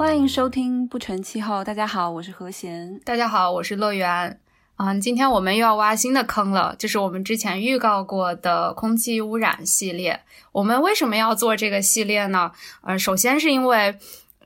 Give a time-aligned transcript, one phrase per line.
[0.00, 1.62] 欢迎收听不成气候。
[1.62, 2.98] 大家好，我是何贤。
[3.04, 4.40] 大家好，我是乐园。
[4.76, 10.18] 嗯，今天我们又要挖新的坑了，就是我们之前预告过的空气污染系列。
[10.52, 12.50] 我们为什么要做这个系列呢？
[12.80, 13.94] 呃，首先是因为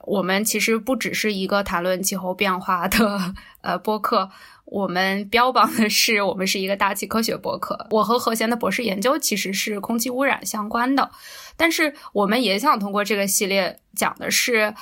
[0.02, 4.28] 我们其实不只是一个谈论气候变化的呃播客，
[4.64, 7.86] 我们标榜的是我们是一个大气科学播客。
[7.90, 11.12] 我和何贤的博士研究其实是空气污染相关的，
[11.56, 14.74] 但是我们也想通过这个系列讲的是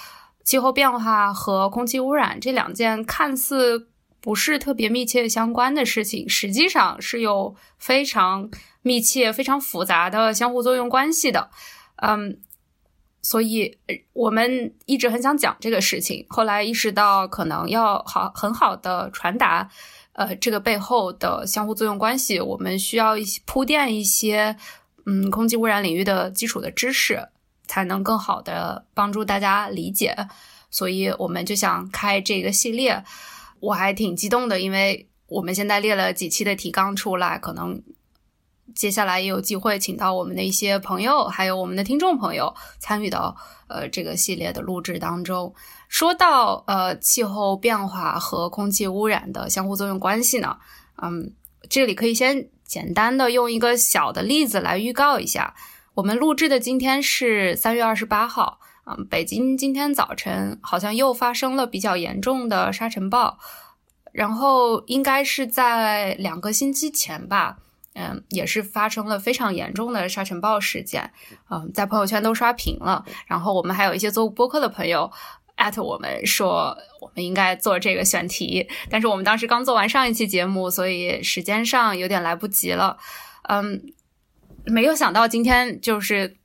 [0.44, 3.88] 气候变化和空气污染这两件看似。
[4.24, 8.48] 不是特别密切相关的事情，实际上是有非常
[8.80, 11.50] 密切、非常复杂的相互作用关系的。
[11.96, 12.38] 嗯，
[13.20, 13.78] 所以
[14.12, 19.68] 我们一直很想讲这个事情，后来意识到可能要好很好的传达，
[20.12, 24.56] 呃，这个背后的相互作用关系，我们需要一些铺垫一些，
[25.04, 27.26] 嗯，空气污染领域的基础的知识，
[27.72, 30.14] 才能更好的帮助大家理解。
[30.70, 33.02] 所以我们就想开这个系列。
[33.60, 37.82] 我还挺激动的，因为我们现在列了几期的提纲出来，可能
[38.74, 43.34] 接下来也有机会请到我们的一些朋友，还有我们的听众朋友参与到
[43.68, 45.54] 呃这个系列的录制当中。
[45.88, 50.58] 说到呃气候变化和空气污染的相互作用关系呢，
[51.00, 51.32] 嗯，
[51.70, 55.54] 这里可以先简单的用一个小的例子来预告一下。
[55.94, 58.58] 我们录制的今天是三月二十八号。
[58.84, 63.38] 嗯，北京今天早晨好像又发生了比较严重的沙尘暴，
[64.10, 67.58] 然后应该是在两个星期前吧，
[67.94, 71.12] 嗯，也是发生了非常严重的沙尘暴事件，
[71.50, 73.04] 嗯，在朋友圈都刷屏了。
[73.26, 75.12] 然后我们还有一些做播客的朋友
[75.54, 82.96] 艾特我们说，我们应该做这个选题，但是我们当时刚做完上一期节目，所以时间上有点来不及了。
[83.48, 83.80] 嗯，
[84.66, 86.36] 没有想到今天就是。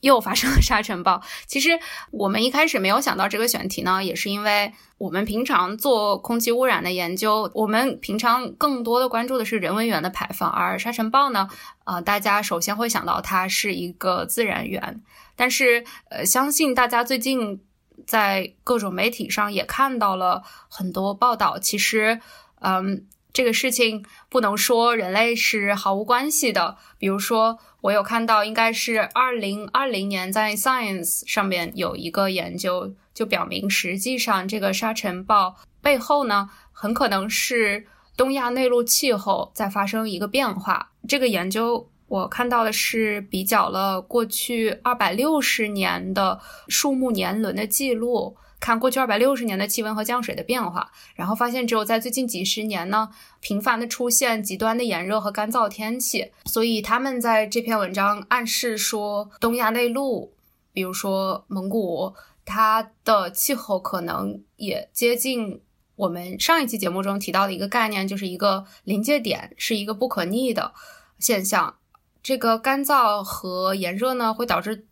[0.00, 1.20] 又发生了沙尘暴。
[1.48, 1.70] 其实
[2.12, 11.48] 我们一开始没有想到这个选题呢，也是因为我们平常做空气污染的研究，我们平常更多的关注的是人文源的排放，而沙尘暴呢，
[11.82, 15.02] 呃，大家首先会想到它是一个自然源。
[15.34, 17.60] 但是，呃，相信大家最近
[18.06, 21.58] 在各种媒体上也看到了很多报道。
[21.58, 22.20] 其实，
[22.60, 26.76] 嗯，这个事情不能说人类是毫无关系的。
[26.98, 27.58] 比如说。
[27.80, 40.90] 我有看到，应该是二零二零年在 Science 上面有一个研究，就表明实际上这个沙尘暴背后呢，很可能是东亚内陆气候在发生一个变化。
[41.06, 48.36] 这个研究我看到的是比较了过去二百六十年的树木年轮的记录。
[48.60, 53.08] 看过去二百六十年的气温和降水的变化，然后发现只有在最近几十年呢，
[53.40, 56.32] 频繁的出现极端的炎热和干燥天气。
[56.44, 60.32] 所以他们在这篇文章暗示说，东亚内陆，
[60.72, 62.12] 比如说蒙古，
[62.44, 65.60] 它的气候可能也接近
[65.94, 70.72] 我们上一期节目中提到的一个概念，就是一个临界点，是一个不可逆的
[71.18, 71.76] 现象。
[72.22, 74.86] 这个干燥和炎热呢，会导致。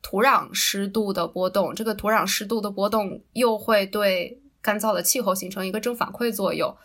[0.00, 6.76] 土壤湿度的波动，这个土壤湿度的波动又会对干燥的气候形成一个正反馈作用，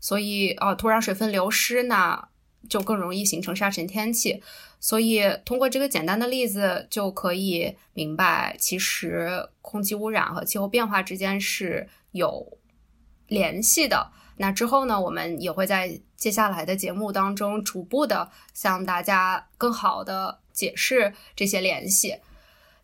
[0.00, 2.28] 所以啊，土壤水分流失呢，
[2.68, 4.42] 就更容易形成沙尘天气。
[4.80, 12.58] 所以通过这个简单的例子就可以明白，其实空气污染和气候变化之间是有
[13.28, 14.10] 联系的。
[14.38, 22.16] 那之后呢，我们也会在接下来的节目当中逐步的向大家更好的解释这些联系。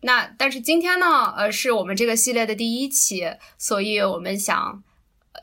[0.01, 4.83] 那但是今天呢，呃，是我们这个系列的第一期，所以我们想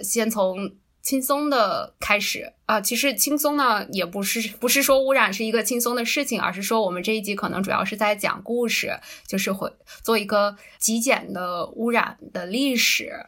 [0.03, 2.81] 先从轻松的开始啊。
[2.81, 9.71] 其实轻松呢，也不是不是说污染是一个轻松的事情，而是说我们这一集可能主要是在讲故事，就是会
[10.03, 13.27] 做一个极简的污染的历史。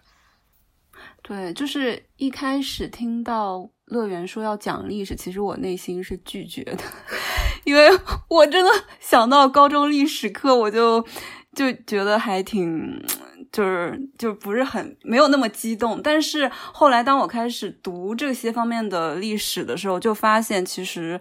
[1.22, 6.78] 对，就是一开始听到乐园说要讲历史，其实我内心是拒绝的。
[7.64, 7.88] 因为
[8.28, 8.70] 我真的
[9.00, 11.04] 想到高中历史课，我就
[11.54, 13.02] 就觉得还挺，
[13.52, 16.00] 就是就不是很没有那么激动。
[16.02, 21.20] 但是后来当我开始读这些方面的历史的时候，就发现其实，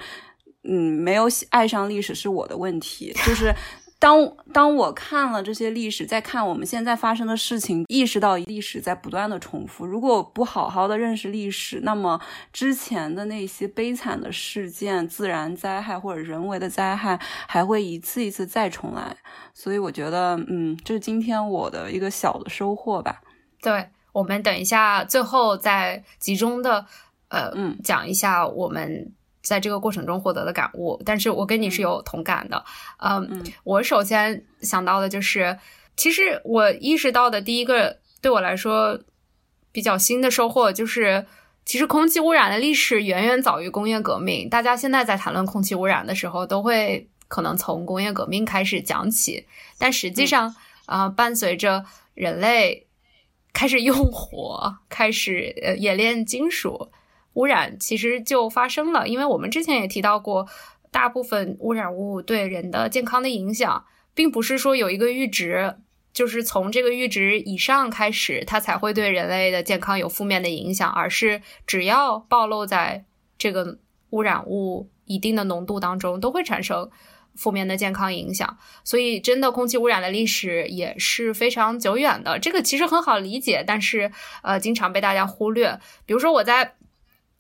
[0.64, 3.54] 嗯，没有爱上历史是我的问题，就是。
[4.00, 9.88] 当当我看了这些历史，再看我们现在发生的事情，意识到历史在不断的重复。
[9.88, 12.22] 如果不好好的认识历史，那么
[12.54, 19.18] 之前的那些悲惨的事件、自然灾害或者人为的灾害，还会一次一次再重来。
[19.56, 23.22] 所以我觉得，嗯，这是今天我的一个小的收获吧。
[23.62, 26.86] 对，我们等一下最后再集中的，
[27.30, 29.12] 呃，嗯，讲一下我们。
[29.48, 32.64] 在这个过程中获得的感悟，但是我跟你是有同感的。
[33.00, 35.58] 嗯，我首先想到的就是，
[35.96, 39.00] 其实我意识到的第一个对我来说
[39.72, 41.26] 比较新的收获就是，
[41.66, 44.50] 其实空气污染的历史远远早于工业革命。
[44.50, 49.48] 大家现在在谈论空气污染的时候，都会可能从工业革命开始讲起，
[49.78, 50.54] 但实际上
[50.86, 52.88] 啊，伴随着人类
[53.54, 56.92] 开始用火，开始呃冶炼金属，
[57.38, 59.08] 污染其实就发生了。
[59.08, 60.48] 因为我们之前也提到过，
[60.92, 65.76] 大部分污染物对人的健康的影响，并不是说有一个阈值。
[66.14, 73.06] 就是从这个阈值以上开始，它才会对人类的健康有负面的影响，而是只要暴露在
[73.38, 73.78] 这个
[74.10, 76.90] 污染物一定的浓度当中，都会产生
[77.36, 78.58] 负面的健康影响。
[78.84, 82.40] 所以，真的空气污染的历史也是非常久远的。
[82.40, 84.12] 这个其实很好理解，但是
[84.42, 85.80] 呃，经常被大家忽略。
[86.08, 86.74] 比如说，我在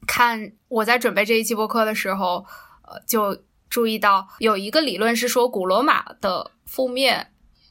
[0.06, 2.46] 看我在准备这一期播客的时候，
[2.84, 3.38] 呃，就
[3.70, 7.28] 注意到有一个理论是说，古罗马的覆灭。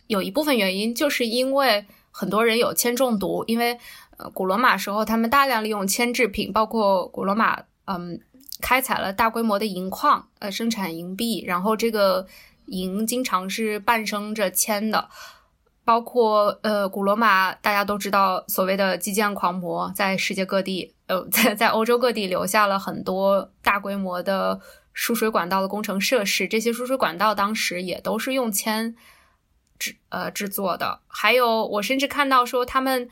[0.09, 3.77] 有一部分原因就是因为很多人有铅中毒，因为
[4.19, 8.21] 呃古罗马时候他们大量利用铅制品，包括古罗马嗯
[8.61, 12.25] 开采了大规模的银矿，呃生产银币，然后这个
[12.67, 15.09] 银经常是伴生着铅的，
[15.87, 24.61] 包括呃古罗马大家都知道所谓的基建狂魔，在世界各地呃在在欧洲各地留下了很多大规模的
[24.93, 28.97] 输水管道的工程设施，这些输水管道当时也都是用铅。
[29.79, 33.11] 制呃制作的，还有我甚至看到说他们，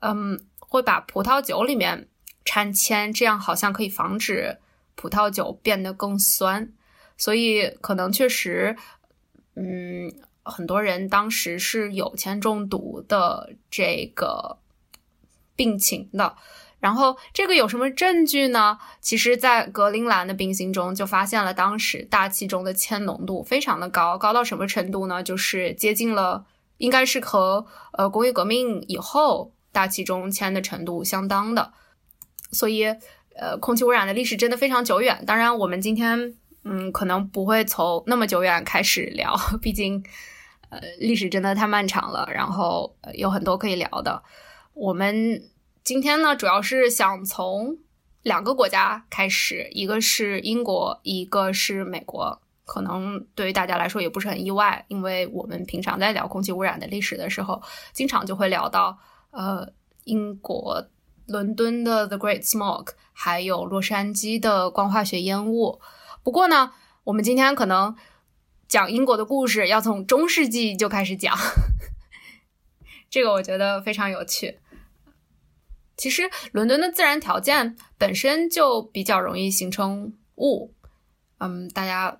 [0.00, 2.08] 嗯，会把葡萄酒里面
[2.44, 4.58] 掺铅，这样好像可以防止
[4.96, 6.72] 葡萄酒变得更酸，
[7.16, 8.76] 所以可能确实，
[9.54, 10.12] 嗯，
[10.42, 14.58] 很多人当时是有铅中毒的这个
[15.56, 16.36] 病情的。
[16.80, 18.76] 然后这个有什么证据呢？
[19.00, 25.22] 其实，在格陵兰的冰芯中就发现了当时大气中的铅浓度非常的高，高到什么程度呢？
[25.22, 26.44] 就是接近了，
[26.78, 31.72] 应该是和呃工业革命以后大气中铅的程度相当的。
[32.50, 32.86] 所以，
[33.36, 35.22] 呃，空气污染的历史真的非常久远。
[35.24, 36.34] 当然，我们今天
[36.64, 40.04] 嗯可能不会从那么久远开始聊，毕竟
[40.72, 44.22] 呃历史真的太漫长了，然后有很多可以聊的。
[44.74, 45.42] 我们。
[45.84, 47.76] 今天呢，主要是想从
[48.22, 52.40] 两个国家开始，一个是英国，一个是美国。
[52.64, 57.60] 可能对于大家来说也不是很意外，因为我们平常在聊空气污染的历史的时候，
[57.92, 58.96] 经常就会聊到
[59.32, 59.66] 呃
[60.04, 60.86] 英国
[61.26, 65.80] 伦敦的 The Great Smoke，还有洛杉矶的光化学烟雾。
[66.22, 66.70] 不过呢，
[67.02, 67.96] 我们今天可能
[68.72, 71.36] 讲英国的故事要从中世纪就开始讲，
[73.10, 74.60] 这个我觉得非常有趣。
[75.94, 80.72] 其实，伦敦的自然条件本身就比较容易形成雾，
[81.36, 82.18] 嗯，大家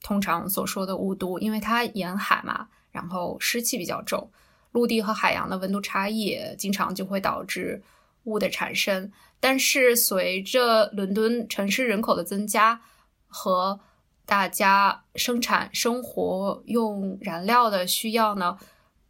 [0.00, 4.30] 通常所说的雾都，因为它沿海嘛，然后湿气比较重，
[4.70, 7.82] 陆地和海洋的温度差异经常就会导致
[8.22, 9.10] 雾的产生。
[9.40, 12.80] 但是，随着伦敦城市人口的增加
[13.26, 13.80] 和
[14.30, 18.56] 大家生产生活用燃料的需要呢，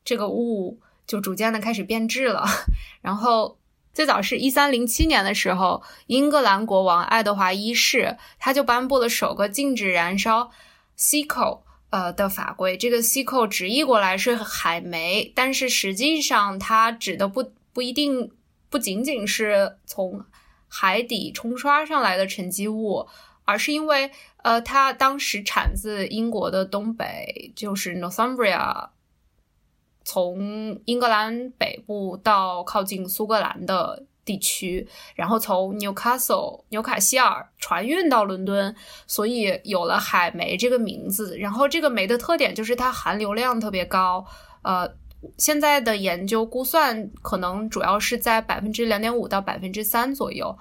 [0.02, 2.42] 这个雾就逐渐的开始变质了，
[3.02, 3.58] 然后。
[3.92, 10.52] 最早是一三零七年的时候，英格兰国王爱德华一世他就颁布了首个禁止燃烧
[10.94, 12.76] c 口呃的法规。
[12.76, 18.30] 这个 c 口直译过来是海煤，但是实际上它指的不不一定
[18.70, 20.24] 不仅仅是从
[20.68, 23.08] 海底冲刷上来的沉积物，
[23.50, 24.10] 而是因为
[24.42, 28.88] 呃它当时产自英国的东北，就是 Northumbria。
[30.02, 38.74] 从英格兰北部到靠近苏格兰的地区，然后从 Newcastle 纽卡希尔船运到伦敦，
[39.06, 41.38] 所以有了海煤这个名字。
[41.38, 44.24] 然后这个煤的特点就是它含硫量特别高，
[44.62, 44.90] 呃，
[45.36, 50.58] 现在的研究估算可能主要是在百分之两点五到百分之三左右。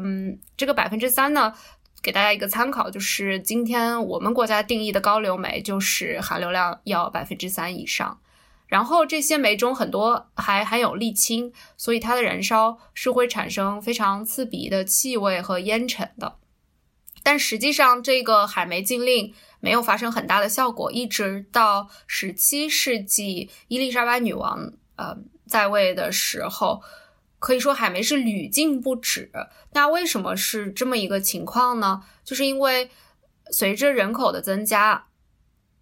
[0.00, 1.52] 嗯，这个百分之三呢，
[2.02, 8.20] 给大家一个参考，就是今天我们国家定义的高硫煤，就是含硫量要百分之三以上。
[8.66, 16.36] 然后这些煤中很多还含有沥青，所以它的燃烧是会产生非常刺鼻的气味和烟尘的。
[17.22, 26.82] 但实际上，这个海煤禁令没有发生很大的效果，一直到十七世纪伊丽莎白女王呃在位的时候，
[27.38, 29.30] 可以说海煤是屡禁不止。
[29.72, 32.02] 那为什么是这么一个情况呢？
[32.24, 32.90] 就是因为
[33.50, 35.04] 随着人口的增加。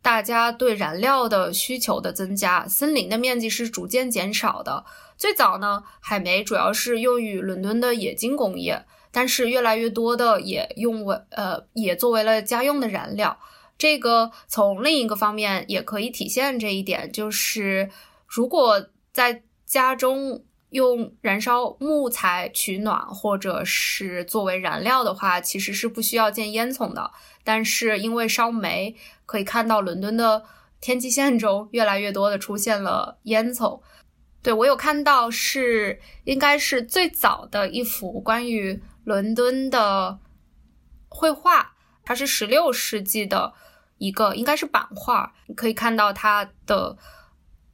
[0.03, 4.85] 大家对燃料的需求的增加，森林的面积是逐渐减少的。
[5.17, 13.37] 最早呢，海煤主要是用于伦敦的冶金工业，但是越来越多的也用为呃也作为了家用的燃料。
[13.77, 17.91] 这个从另一个方面也可以体现这一点，就是
[18.29, 20.45] 如果在家中
[20.77, 27.11] 用燃烧木材取暖，或者是作为燃料的话，其实是不需要建烟囱的。
[27.43, 30.45] 但是因为烧煤，可以看到伦敦的
[30.81, 33.81] 天际线中越来越多的出现了烟囱。
[34.43, 40.19] 对我有看到是应该是最早的一幅关于伦敦的
[41.09, 41.73] 绘画，
[42.05, 43.55] 它是十六世纪的
[43.99, 46.97] 一个应该是版画，你可以看到它的。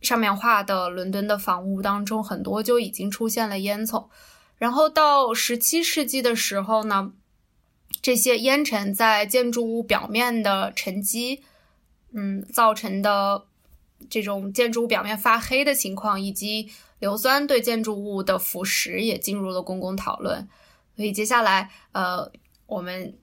[0.03, 4.09] 上面画的伦敦的房屋当中，很多就已经出现了烟囱。
[4.59, 7.13] 然后到十七世纪的时候呢，
[8.01, 11.43] 这些烟尘在建筑物表面的沉积，
[12.13, 13.47] 嗯，造成的
[14.11, 20.49] 这种建筑物表面发黑的情况，以及硫酸对建筑物的腐蚀，也进入了公共讨论。
[20.97, 22.31] 所以接下来，呃，
[22.67, 23.17] 我们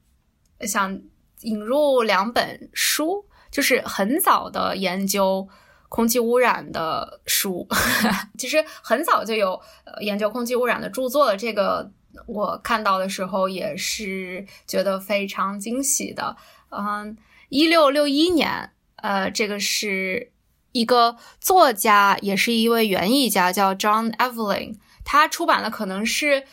[0.62, 1.01] 想
[1.41, 5.48] 引入两本书，就是很早的研究。
[5.89, 7.67] 空气污染的书，
[8.38, 9.60] 其实很早就有
[10.01, 11.36] 研究空气污染的著作了。
[11.36, 11.91] 这个
[12.27, 16.38] 我看到的时候也是觉得非常惊喜的。
[16.69, 17.17] 嗯，
[17.50, 20.31] 一六六一年，呃，这个是
[20.74, 26.43] 一个作家，也是一位园艺家，叫 John Evelyn，他出版了可能是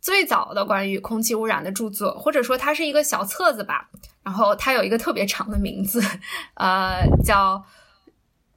[0.00, 3.88] 最早的关于空气污染的著作，或者说它是一个小册子吧。
[4.22, 6.00] 然后它有一个特别长的名字，
[6.54, 7.64] 呃，叫。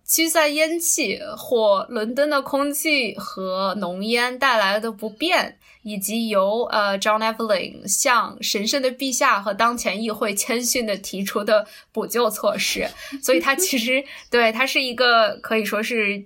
[0.09, 12.89] 驱散烟气或伦敦的空气和浓烟带来的不便，以及由呃 John Evelyn 向神圣的陛下和当前议会谦逊的提出的补救措施，
[13.21, 16.25] 所以他其实对他是一个可以说是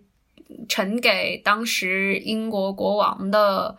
[0.70, 3.78] 呈给当时英国国王的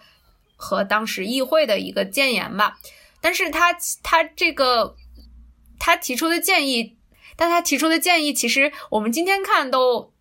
[0.54, 2.78] 和当时议会的一个谏言吧。
[3.22, 4.96] 但是他他这个
[5.78, 6.98] 他提出的建议。
[7.36, 10.12] 但他提出的建议，其实我们今天看都，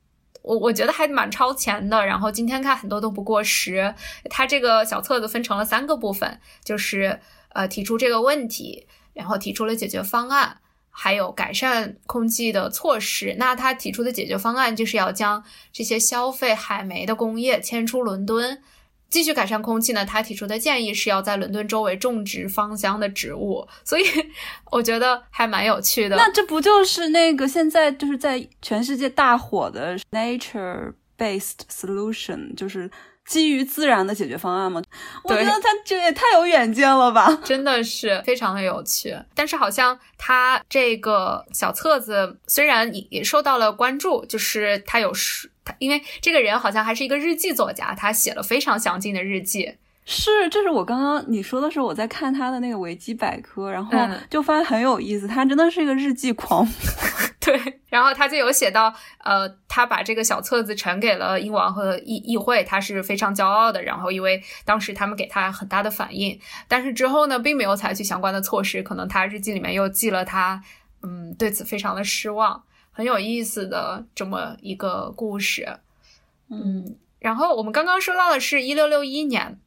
[0.41, 2.05] 我我觉得还蛮超前的。
[2.05, 3.93] 然后今天看很多都不过时。
[4.29, 7.19] 他这个小册子分成了三个部分，就是
[7.53, 10.57] 呃提出这个问题，然后提出了解决方案，
[10.89, 13.35] 还有改善空气的措施。
[13.37, 18.61] 那他提出的解决方案就是要将这些消费海煤的工业迁出伦敦。
[19.13, 20.03] 继续改善空气呢？
[20.03, 24.03] 他提出的建议是要在伦敦周围种植芳香的植物，所以
[24.71, 26.15] 我觉得还蛮有趣的。
[26.15, 32.89] 那这不就是那个现在就是在全世界大火的 nature-based solution，就是
[33.23, 34.81] 基于自然的解决方案吗？
[35.25, 37.31] 我觉得他这也太有远见了吧！
[37.45, 39.15] 真的是非常的有趣。
[39.35, 45.51] 但是好像他这个小册子虽然也受到了关注，就是他有是。
[45.65, 49.75] 他因为这个人好像还是一个日记作家，他写了非常详尽的日记。
[50.05, 53.97] 是，这是我刚刚你说的时候，我在看他的那个维基百科，然后
[54.29, 55.25] 就发现很有意思。
[55.25, 56.67] 他真的是一个日记狂。
[57.39, 58.93] 对，然后他就有写到，
[59.23, 63.81] 呃，他把这个小册子呈给了英王和议议会，他是非常骄傲的。
[63.81, 68.83] 然后因为当时他们给他很大的反应，但是之后呢，并没有采取相关的措施。
[68.83, 70.61] 可能他日记里面又记了他，
[71.01, 72.63] 嗯，对此非常的失望。
[72.95, 75.79] 很有意思的这么一个故事，
[76.47, 79.59] 嗯，然后我们刚刚说到的是一六六一年，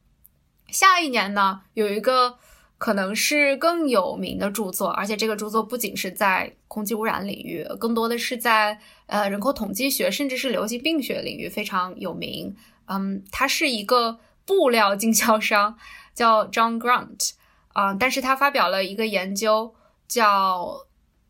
[0.69, 2.37] 下一年呢有一个
[2.77, 12.55] 可能是更有名的著作，而且这个著作不仅是在空气污染领域，更多的是在呃人口统计学甚至是流行病学领域非常有名。
[12.85, 15.77] 嗯，他是一个布料经销商，
[16.13, 17.31] 叫 John Grant
[17.73, 19.75] 啊，但是他发表了一个研究
[20.07, 20.86] 叫。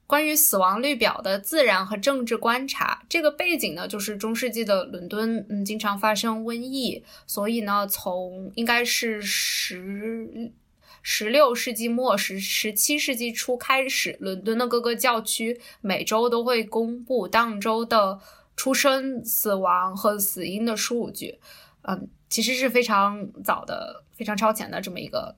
[0.07, 10.53] 关于死亡率表的自然和政治观察，这个背景呢，就是中世纪的伦敦，嗯，经常发生瘟疫，所以呢，从应该是十
[11.01, 18.17] 十六世纪末十十七世纪初开始，伦敦的各个教区每周都会公布当周的
[18.55, 21.37] 出生、死亡和死因的数据，
[21.81, 25.35] 嗯，其实是非常早的、非常超前的这么一个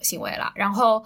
[0.00, 1.04] 行为了，然后。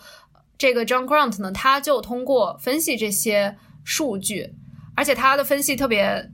[0.60, 4.54] 这个 John Grant 呢，他就通过分析这些数据，
[4.94, 6.30] 而且他的分析特别，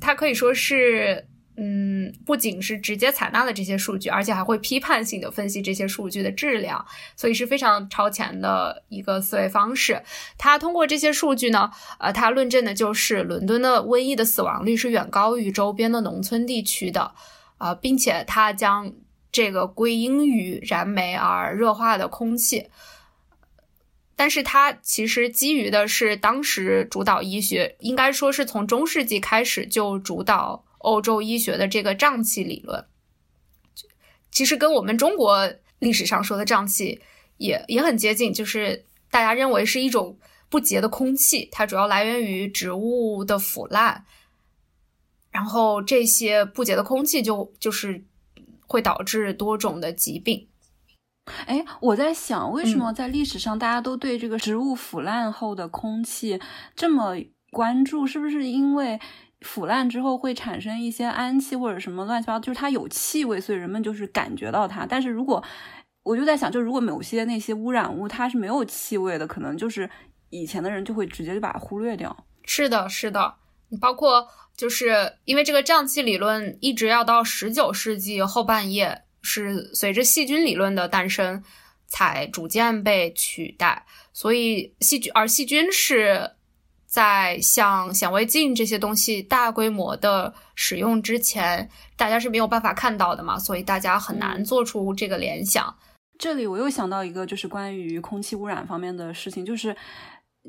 [0.00, 10.00] 他可以说是，嗯，不仅是直接采纳了这些数据，而且还会批判性的分析这些数据的质量，所以是非常超前的一个思维方式。
[10.38, 11.68] 他通过这些数据呢，
[11.98, 17.12] 呃，他论证的就是伦敦的瘟疫的死亡率是远高于周边的农村地区的，
[17.58, 18.92] 啊，并且他将
[19.32, 22.68] 这个归因于燃煤而热化的空气。
[24.16, 32.86] 但是它其实基于的是当时主导医学，应该说是从中世纪开始就主导欧洲医学的这个瘴气理论，
[34.30, 37.02] 其实跟我们中国历史上说的瘴气
[37.36, 40.18] 也也很接近，就是大家认为是一种
[40.48, 44.06] 不洁的空气，它主要来源于植物的腐烂。
[45.30, 48.02] 然后这些不洁的空气就就是
[48.66, 50.48] 会导致多种的疾病。
[51.46, 56.40] 哎，我在想，为什么在历史上大家都对这个植物腐烂后的空气
[56.74, 57.16] 这么
[57.50, 58.06] 关注？
[58.06, 59.00] 是不是因为
[59.40, 64.86] 腐烂之后会产生一些氨气或者什么乱七八糟，就是它有气味，所以人们就是感觉到它。
[64.86, 65.42] 但是如果
[66.04, 69.90] 我就在想，就如果某些那些污染物它是没有气味的，可能就是
[70.30, 72.16] 以前的人就会直接就把它忽略掉。
[72.44, 73.34] 是的，是的，
[73.80, 79.02] 包括就是因为这个胀气理论一直要到十九世纪后半叶。
[79.26, 81.42] 是随着细菌理论的诞生，
[81.88, 83.84] 才逐渐被取代。
[84.12, 86.30] 所以细菌，而细菌是
[86.86, 95.76] 在像显微镜这些东西大规模的使用之前，大家是没有办法看到的嘛，所以大家很难做出这个联想。
[96.18, 99.76] 这里我又想到一个，就是关于空气污染方面的事情，就是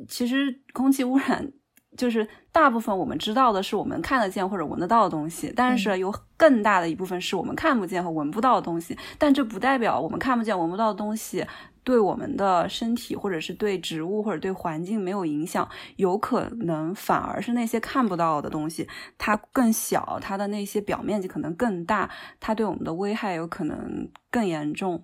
[0.07, 1.51] 其实空气污染。
[1.97, 8.95] 就是大部分我们知道的是我们看得见或者闻得到的东西，但是有更大的一部分是我们看不见和闻不到的东西。
[9.17, 11.45] 但这不代表我们看不见、闻不到的东西
[11.83, 15.67] 对我们的身体或者是对植物或者对环境没有影响。
[15.95, 18.87] 有可能反而是那些看不到的东西，
[19.17, 25.03] 它更小，它的那些表面积可能更大，它对我们的危害有可能更严重。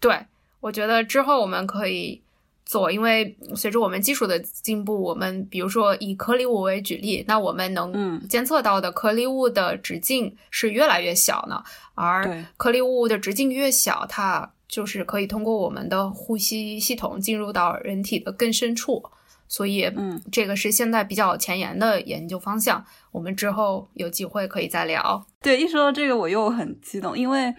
[0.00, 0.26] 对，
[0.60, 2.23] 我觉得之后我们可以。
[2.64, 11.62] 做，因为随着我们技术的进步，我们比如说以颗粒物为举例，那我们能监测到的颗粒物的直径是越来越小呢。
[11.94, 19.02] 而颗粒物的直径越小，它就是可以通过我们的呼吸系统进入到人体的更深处。
[19.46, 22.82] 所以，嗯，这个是现在比较前沿的研究方向。
[23.12, 25.26] 我们之后有机会可以再聊。
[25.42, 27.54] 对，一说到这个，我又很激动，因为。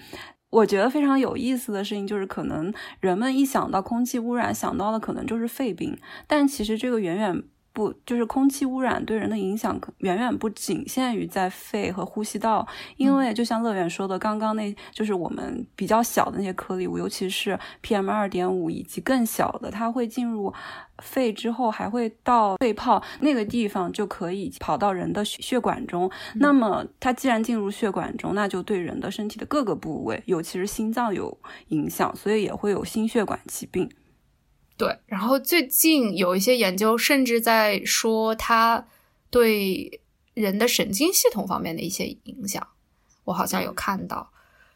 [0.56, 7.44] 我觉得非常有意思的事情就是，可能人们一想到空气污染，想到的可能就是肺病，但其实这个远远
[7.76, 20.54] 不，就是空气污染对人的影响远远不仅限于在肺和呼吸道，因为就像乐远说的，刚刚那就是我们比较小的那些颗粒物，尤其是 PM 二点五以及更小的，它会进入。
[21.00, 26.10] 肺之后还会到肺泡那个地方，就可以跑到人的血管中。
[26.36, 33.90] 那么它既然进入血管中，那就对人的身体的各个部位，尤其是心脏有影响，所以也会有心血管疾病。
[34.78, 38.86] 对，然后最近有一些研究甚至在说它
[39.30, 40.02] 对
[40.34, 42.68] 人的神经系统方面的一些影响，
[43.24, 44.32] 我好像有看到。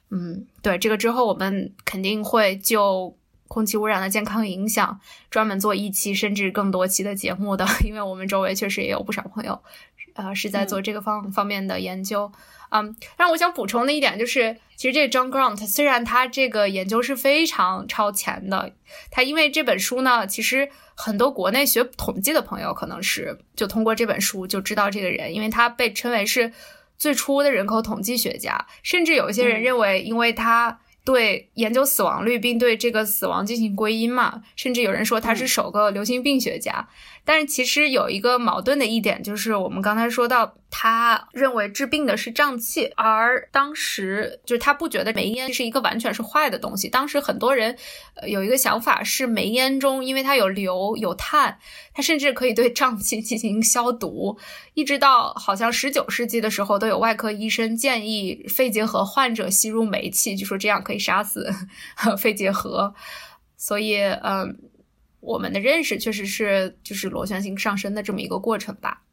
[0.09, 3.15] 嗯，对，这个之后我们肯定会就。
[3.49, 4.99] 空气污染的健康影响，
[5.31, 9.59] 专门做一期甚至更多期的节目的，因为我们周围确实也有不少朋友，
[10.13, 12.31] 呃，是在做这个方方面的研究。
[12.71, 18.71] 嗯，但我想补充的一点就是，其实这个 John Grant 虽然他这个研究是非常超前的，
[19.11, 26.51] 他因为这本书呢，其实很多国内学统计的朋友可能是就通过这本书就知道这个人，因为他被称为是
[26.97, 30.79] 最初的人口统计学家，甚至有一些人认为，因为他。
[31.11, 36.87] 对研究死亡率，并对这个死亡进行归因嘛，甚至有人说他是首个流行病学家。
[37.25, 40.53] 但是其实有一个矛盾的一点，就是我们刚才说到。
[40.71, 46.87] 他认为治病的是胀气，而当时就是他不觉得煤烟是一个完全是坏的东西。
[46.87, 47.75] 当时很多人
[48.27, 51.57] 有一个想法是，煤烟中因为它有硫有碳，
[51.91, 54.37] 它甚至可以对胀气进行消毒。
[54.75, 61.49] 一直到好像十九世纪的时候，都有外科医生建议肺结核患者吸入煤气，就说这样可以杀死
[62.19, 62.93] 肺结核。
[63.57, 64.59] 所以，嗯，
[65.21, 69.03] 我们的认识确实是就是螺旋形上升的这么一个过程吧，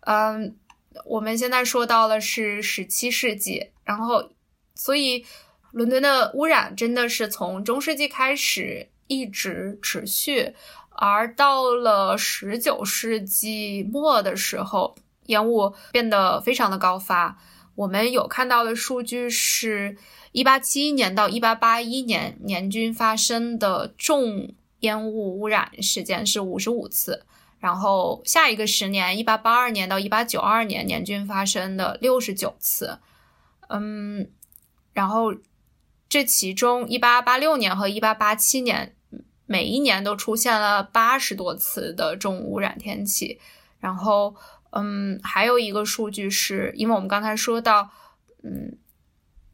[0.00, 0.56] 嗯。
[1.04, 4.32] 我们现在说到了是十七世纪，然后，
[4.74, 5.24] 所以
[5.70, 10.52] 伦敦的污染真的是从中世纪开始一直持续，
[10.90, 17.38] 而到了十九世纪末的时候，烟雾变得非常的高发。
[17.80, 19.96] 我们有看到的数据是，
[20.32, 27.24] 一八七一年到一八八一年年均发生的重烟雾污染事件是五十五次。
[27.58, 32.98] 然后下一个十年，一八八二年到一八九二年，年均发生的六十九次，
[33.70, 34.28] 嗯，
[34.92, 35.34] 然后
[36.06, 38.94] 这其中一八八六年和一八八七年，
[39.46, 43.40] 每一年都出现了八十多次的重污染天气。
[43.78, 44.34] 然后，
[44.72, 47.90] 嗯，还有一个数据是，因为我们刚才说到，
[48.42, 48.76] 嗯，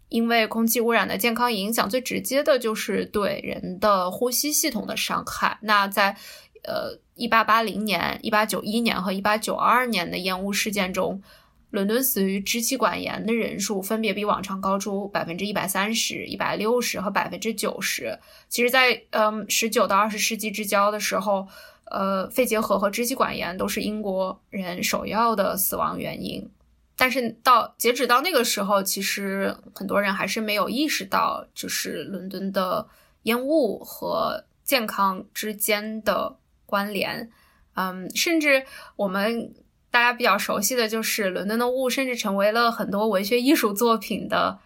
[0.08, 5.58] 因为空气污染的健康影响最直接的就是对人的呼吸系统的伤害。
[5.62, 6.16] 那在
[6.64, 11.22] 呃，一八八零年、一八九一年和一八九二年的烟雾事件中，
[11.70, 18.18] 伦敦死于支气管炎的人数分别比往常高出百分之一百三十、一百六十和百分之九十。
[18.48, 21.46] 其实，在嗯十九到二十世纪之交的时候，
[21.90, 26.50] 呃，肺结核和支气管炎都是英国人首要的死亡原因。
[26.96, 32.88] 但是到截止到那个时候，其实很多人还是没有意识到，就是伦敦的
[33.24, 37.30] 烟雾和健康之间的关联。
[37.74, 38.64] 嗯，甚至
[38.96, 39.54] 我们
[39.90, 44.58] 大家比较熟悉的就是伦敦的雾，甚至成为了很多文学艺术作品的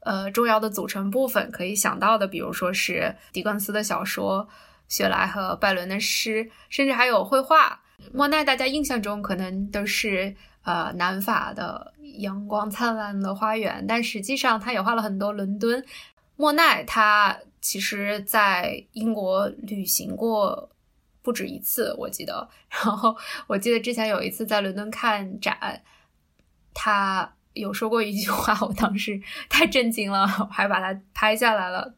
[0.00, 1.50] 呃重要的组成部分。
[1.52, 4.48] 可以想到的，比如说是狄更斯的小说、
[4.88, 7.80] 雪莱和拜伦的诗，甚至还有绘画。
[8.12, 15.84] 莫奈，大家印象中可能都是呃南法的阳光灿烂的花园，但实际上他也画了很多伦敦。
[16.36, 20.70] 莫奈他其实在英国旅行过。
[21.20, 22.48] 不止一次，我记得。
[22.70, 23.14] 然后
[23.46, 25.82] 我记得之前有一次在伦敦看展，
[26.72, 29.20] 他有说过一句话，我当时
[29.50, 31.92] 太震惊了，我还把它拍下来了。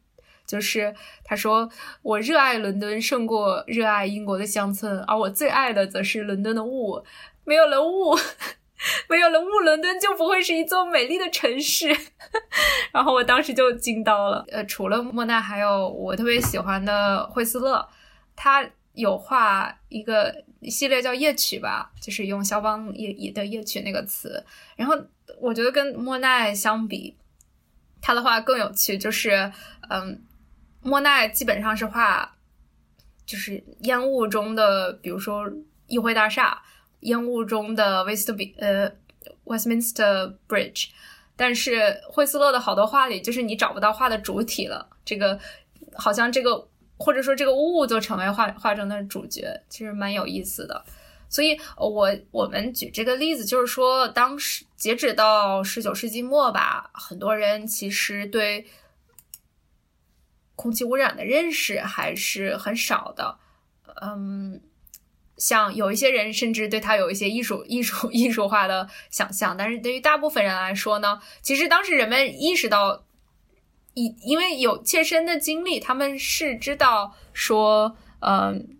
[0.51, 1.69] 就是他说
[2.03, 7.01] ：“我热爱伦敦胜过热爱英国的乡村，而我最爱的则是伦敦的雾。
[7.45, 8.13] 没有了雾，
[9.07, 11.95] 没有了雾，伦敦就不会是一座美丽的城市。
[12.91, 14.43] ”然后我当时就惊到了。
[14.51, 17.87] 呃，除了莫奈，还有我特别喜欢的惠斯勒，
[18.35, 18.69] 他。
[18.93, 24.45] 有画一个系列叫夜曲吧，就是用肖邦夜的夜曲那个词。
[24.75, 24.93] 然后
[25.39, 27.15] 我觉得跟莫奈相比，
[28.01, 28.97] 他的画更有趣。
[28.97, 29.49] 就是
[29.89, 30.21] 嗯，
[30.81, 32.35] 莫奈基本上是画
[33.25, 35.49] 就是烟雾中的，比如说
[35.87, 36.61] 议会大厦，
[37.01, 38.91] 烟雾中的 West 呃
[39.45, 40.89] Westminster Bridge。
[41.35, 44.87] 但是惠斯勒的好多画里，就是你找不到画的主体了。
[45.05, 45.39] 这个
[45.95, 46.67] 好像这个。
[47.03, 50.85] 或者说这个雾就成为画画中的主角，其实蛮有意思的。
[51.27, 58.63] 所以，我我们举这个例子，就是说，当时截止到十九世纪末吧，很多人其实对
[60.61, 63.37] 空气污染的认识还是很少的。
[64.01, 64.61] 嗯，
[65.37, 73.03] 像有一些人甚至对他有一些艺术艺术艺术化的想象，但是对于大部分人来说呢，其实当时人们意识到。
[73.93, 78.77] 因因为有切身的经历，他们是知道说，嗯，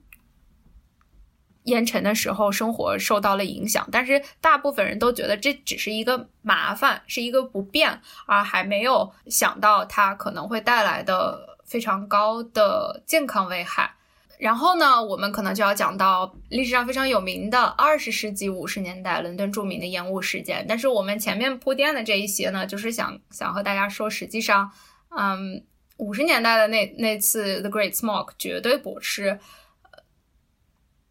[1.63, 13.95] 烟尘的时候生活受到了影响，但是大部分人都觉得这只是一个麻烦，是一个不便，而还没有想到它可能会带来的非常高的健康危害。
[14.38, 20.65] 然后呢，我们可能就要讲到历史上非常有名的二十世纪五十年代伦敦著名的烟雾事件。
[20.67, 24.71] 但是我们前面铺垫的这一些呢，就是想想和大家说，实际上。
[25.13, 25.62] 嗯，
[25.97, 29.38] 五十年代的那那次 The Great Smoke 绝对不是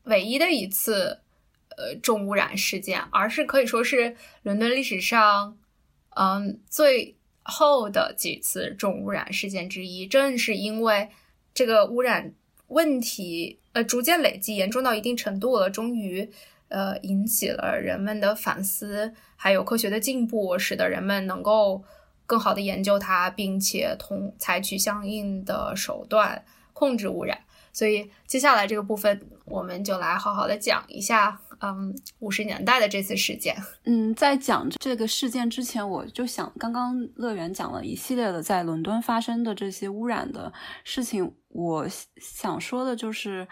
[0.05, 1.20] 唯一的一次
[1.77, 5.59] 呃重污染事件，而是可以说是伦敦历史上
[6.16, 10.07] 嗯最后的几次重污染事件之一。
[10.07, 11.09] 正是因为
[11.55, 12.33] 这个污染
[12.68, 16.31] 问题呃逐渐累积，严重到一定程度了，终于
[16.68, 21.83] 呃引起了人们的反思，还有科学的进步，使得人们能够。
[22.26, 27.37] 更好的研究它，并且同采取相应的手段控制污染。
[27.72, 33.57] 所以接下来这个部分，我们就来好好的讲一下，嗯，五十年代的这次事件。
[33.85, 40.53] 嗯，在讲这个事件之前，我就想，刚刚乐园讲了一系列的在伦敦发生的这些污染的
[40.85, 43.46] 事情，我想说的就是。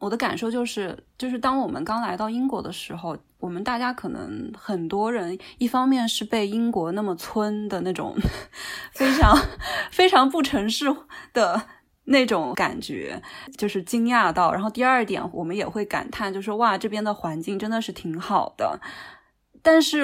[0.00, 8.14] 我的感受就是，就是当我们刚来到英国的时候，我们大家可能很多人，一方面是被英国那么村的那种
[8.92, 9.34] 非常
[9.90, 10.94] 非常不城市
[11.32, 11.62] 的
[12.04, 13.20] 那种感觉，
[13.56, 18.80] 就是惊讶到；然后第二点，我们也会感叹，就是哇，这边的环境真的是挺好的。
[19.62, 20.02] 但是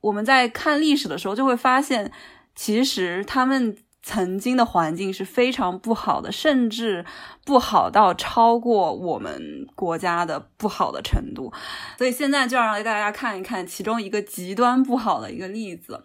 [0.00, 2.12] 我们在看历史的时候，就会发现，
[2.54, 3.76] 其实他们。
[4.08, 7.04] 曾经的环境是非常不好的，甚至
[7.44, 11.52] 不好到超过我们国家的不好的程度。
[11.98, 16.04] 所以现在就要让大家看一看其中一个极端不好的一个例子。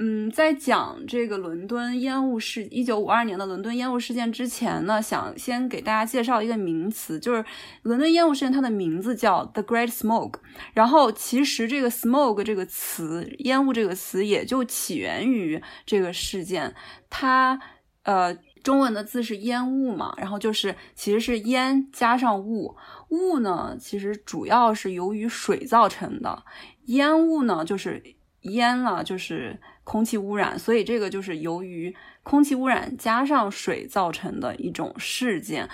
[0.00, 7.44] 嗯，在讲这个伦敦烟雾事，一九五二年的伦敦烟雾事件之前呢，想先给大家介绍一个名词，就是
[7.82, 10.34] 伦敦烟雾事件，它的名字叫 The Great Smoke。
[10.72, 16.76] 然后其实这个 smoke 这个词，烟雾这个词也就起源于这个事件。
[17.10, 17.58] 它
[18.04, 18.32] 呃，
[18.62, 22.76] 中文的字是烟雾嘛，然后就是其实是烟加上雾，
[23.08, 26.44] 雾呢其实主要是由于水造成的，
[26.84, 28.00] 烟雾呢就是
[28.42, 29.60] 烟了，就是。
[29.88, 35.66] 空气污染，所以这个就是由于空气污染加上水造成的一种事件。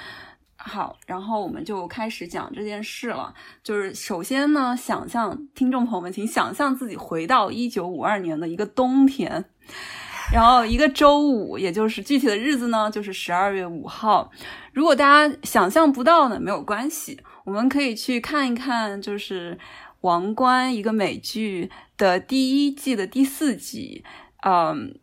[0.57, 3.35] 好，然后我们就开始讲这件事了。
[3.65, 9.47] 就是首先呢，想象听众朋友们，请想象自己回到一九五二年的一个冬天，
[10.33, 14.31] 然后一个周五，也就是具体的日子呢，就是十二月五号。
[14.73, 19.59] 如果大家想象不到呢，没有关系，我们可以去看一看，就是。
[20.05, 24.05] 王冠一个美剧的第一季的第四集，
[24.47, 24.99] 嗯。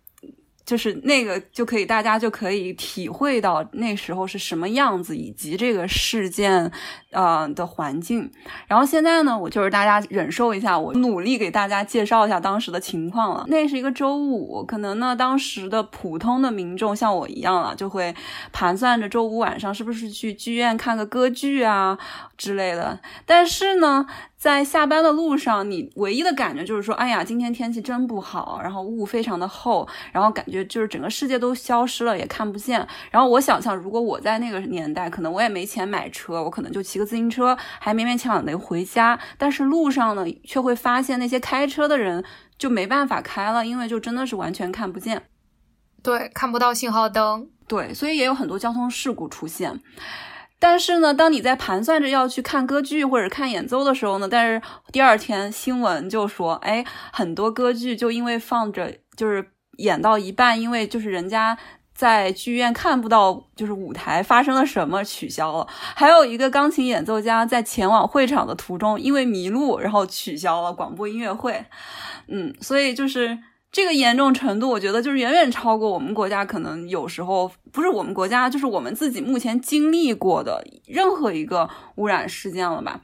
[0.63, 6.71] 就是那个就可以，大家就可以体会到那时候是什么样子，以及这个事件，
[7.09, 8.31] 呃的环境。
[8.67, 13.43] 然后现在呢，我就是大家忍受一下，我努力给大家介绍一下当时的情况了。
[13.49, 18.15] 那是一个周五，可能呢，当时的普通的民众像我一样啊，就会
[18.53, 21.97] 盘算着周五晚上是不是去剧院看个歌剧啊
[22.37, 22.97] 之类的。
[23.25, 24.07] 但是呢。
[24.41, 32.87] 在下班的路上，你唯一的感觉就是说，哎呀，今天天气真不好，然后雾非常的厚，然后感觉就是整个世界都消失了，也看不见。
[33.11, 39.19] 然后我想象，如果我在那个年代，可能我也没钱买车，我可能就骑个自行车，还勉勉强强能回家。
[39.37, 42.25] 但是路上呢，却会发现那些开车的人
[42.57, 45.21] 就没办法开了，因为就真的是完全看不见，
[46.01, 49.79] 对，看不到信号灯，对，所以也有很多交通事故出现。
[50.63, 59.43] 但是呢，当你在盘算着要去看歌剧或者看演奏的时候呢，但是第二天新闻就说，哎，很多歌剧就因为放着，就是
[59.77, 61.57] 演到一半，因为就是人家
[61.95, 65.67] 在剧院看不到，就是舞台发生了什么，取消了。
[65.95, 71.65] 还有一个钢琴演奏家在前往会场的途中，因为迷路，然后取消了广播音乐会。
[72.27, 73.39] 嗯，所以就是。
[73.71, 83.01] 这个严重程度，我觉得就是远远超过我们国家可能有时候不是我们国家，就是我们自己目前经历过的任何一个污染事件了吧？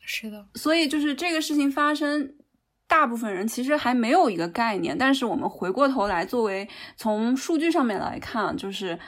[0.00, 2.34] 是的，所以就是这个事情发生，
[2.88, 4.96] 大部分人其实还没有一个概念。
[4.96, 8.98] 但是我们回过头来，作为从数据上面来看，就是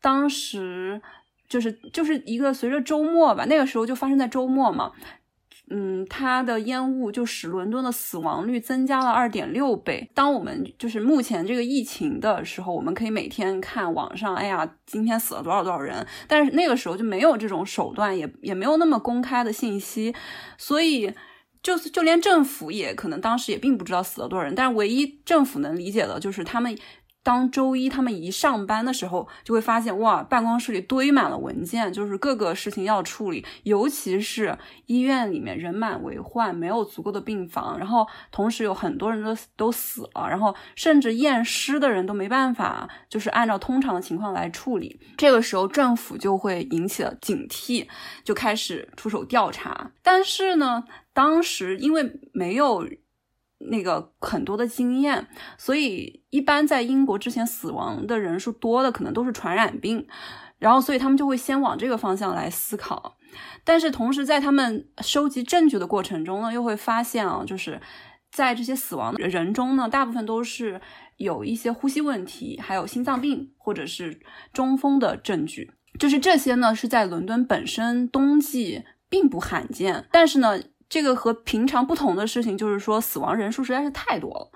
[0.00, 1.02] 当时
[1.48, 4.90] 就是就是一个随着周末吧，那个时候就发生在周末嘛。
[5.72, 10.10] 嗯，它的烟雾就使伦敦的死亡率增加了二点六倍。
[10.14, 16.04] 当我们就是目前这个疫情的时候，我们可以每天看网上，哎呀，今天死了多少多少人。
[16.26, 20.12] 但是那个时候就没有这种手段，也也没有那么公开的信息，
[20.58, 21.14] 所以
[21.62, 24.54] 就是就连政府也可能当时也并不知道死了多少人。
[24.54, 26.76] 但是唯一政府能理解的就是他们。
[27.22, 33.44] 当周一他们一上班的时候，就会发现哇，办公室里堆满了文件，就是各个事情要处理。
[33.64, 34.56] 尤其是
[34.86, 44.98] 医院里面人满为患，没有足够的病房，然后同时有很多人都都死了，然后甚至验尸的人都没办法，就是按照通常的情况来处理。
[45.18, 47.86] 这个时候政府就会引起了警惕，
[48.24, 49.92] 就开始出手调查。
[50.02, 52.88] 但是呢，当时因为没有。
[53.68, 55.26] 那个很多的经验，
[55.58, 60.06] 所以一般在英国之前死亡的人数多的可能都是传染病，
[60.58, 63.18] 然后所以他们就会先往这个方向来思考。
[63.62, 67.80] 但是同时在他们收集证据的过程中呢，又会发现啊，就是
[68.32, 70.80] 在这些死亡的人中呢，大部分都是
[71.18, 74.20] 有一些呼吸问题，还有心脏病或者是
[74.54, 75.70] 中风的证据。
[75.98, 80.58] 就是这些呢是在伦敦本身冬季并不罕见，但是呢。
[80.90, 84.50] 这个和平常不同的事情就是说，死亡人数实在是太多了。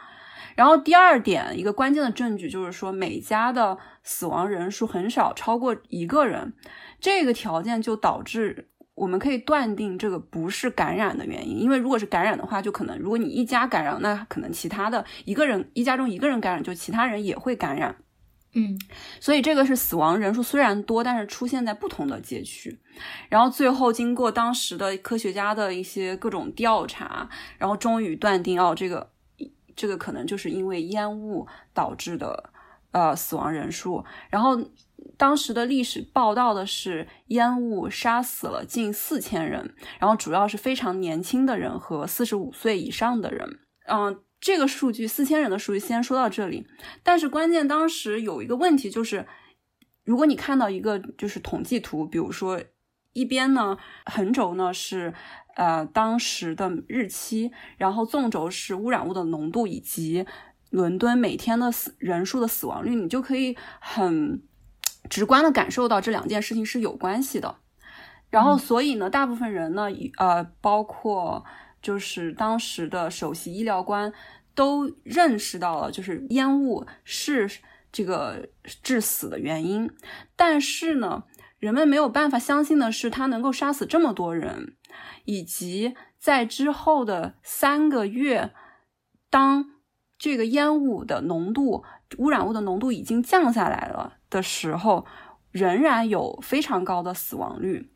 [0.57, 6.53] 然后第二点，一个关键的证据就是说，每家的死亡人数很少超过一个人。
[7.01, 17.97] 这个条件就导致我们可以断定这个不是感染的原因，因为如果是感染的话，就可能如果你一家感染，那可能其他的一个人一家中一个人感染，就其他人也会感染。
[18.57, 18.79] 嗯，
[19.19, 22.79] 所以这个是死亡人数虽然多，但是出现在不同的街区。
[23.29, 29.11] 然后最后经过当时的科学家的一些各种调查，然后终于断定，哦，这个
[29.75, 32.51] 这个可能就是因为烟雾导致的
[32.93, 34.05] 呃死亡人数。
[34.31, 34.57] 然后
[35.17, 43.59] 当时的历史报道的是烟雾杀死了近四千人，然后主要是非常年轻的人和四十五岁以上的人。
[43.89, 44.21] 嗯。
[44.45, 46.67] 这个数据四千人的数据先说到这里，
[47.03, 49.27] 但是关键当时有一个问题就是，
[50.05, 52.61] 如果你看到一个就是统计图，比如说
[53.15, 55.15] 一边呢横轴呢是
[55.57, 60.27] 呃当时的日期，然后纵轴是污染物的浓度以及
[60.69, 64.43] 伦敦每天的死人数的死亡率，你就可以很
[65.09, 67.57] 直观的感受到这两件事情是有关系的。
[68.29, 69.87] 然后所以呢，大部分人呢，
[70.19, 71.47] 呃，包括。
[71.85, 74.11] 就是当时的首席医疗官
[74.55, 77.51] 都认识到了，就是烟雾是
[77.93, 78.49] 这个
[78.83, 79.91] 致死的原因。
[80.35, 81.25] 但是呢，
[81.59, 84.77] 人们没有办法相信的是，它能够杀死这么多人，
[85.27, 88.53] 以及在之后的三个月，
[89.29, 89.73] 当
[90.17, 91.85] 这个烟雾的浓度、
[92.17, 95.05] 污染物的浓度已经降下来了的时候，
[95.51, 97.91] 仍然有非常高的死亡率。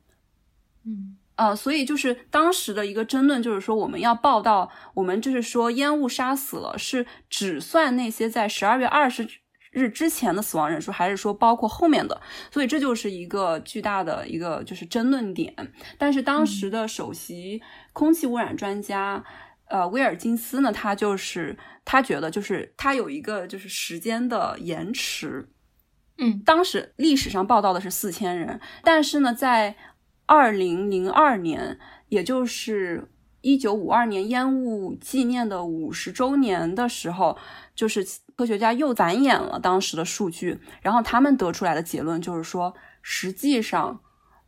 [0.85, 1.18] 嗯。
[1.39, 9.27] 呃，所以就是当时的一个争论，就是说我们要报道，我们就是说烟雾杀死了，是只算那些在十二月二十
[9.71, 12.21] 日之前的死亡人数，还是说包括后面的？
[12.51, 15.55] 所以这就是一个巨大的一个就是争论点。
[15.97, 19.23] 但是当时的首席空气污染专家，
[19.69, 25.49] 呃，威尔金斯呢，他就是他觉得就是他有一个就是时间的延迟，
[26.17, 29.77] 嗯，当时历史上报道的是四千人，但是呢，在
[30.29, 33.11] 二零零二年，也就是
[33.41, 37.37] 一九五二年烟雾纪念的五十周年的时候，
[37.75, 44.01] 就是科学家又繁衍了当时的数据，然后他们得出来的结论就是说，实际上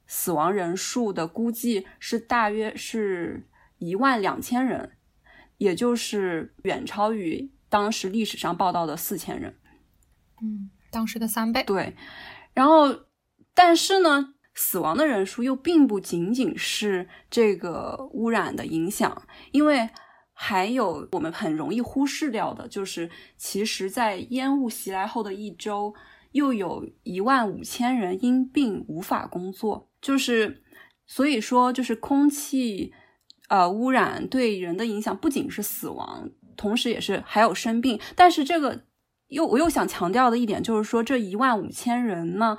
[0.07, 4.93] 死亡人数的估计是大约是一万两千人。
[5.61, 9.55] 也就是远超于当时历史上报道的四千人，
[10.41, 11.63] 嗯，当时的三倍。
[11.65, 11.95] 对，
[12.55, 12.89] 然后，
[13.53, 19.89] 但是呢，死亡的人数又并不仅仅是这个污染的影响，因为
[20.35, 25.95] 还有我们很容易忽视掉的，就是其实在烟雾袭来后的一周，
[26.33, 30.63] 又有一万五千人因病无法工作，就是
[31.07, 32.93] 所以说，就是空气。
[33.49, 37.99] 呃，污染对人的影响不仅是死亡，同时也是还有生病。
[38.15, 38.85] 但是这个
[39.27, 42.57] 又我又想强调的一点就是说，这一万五千人呢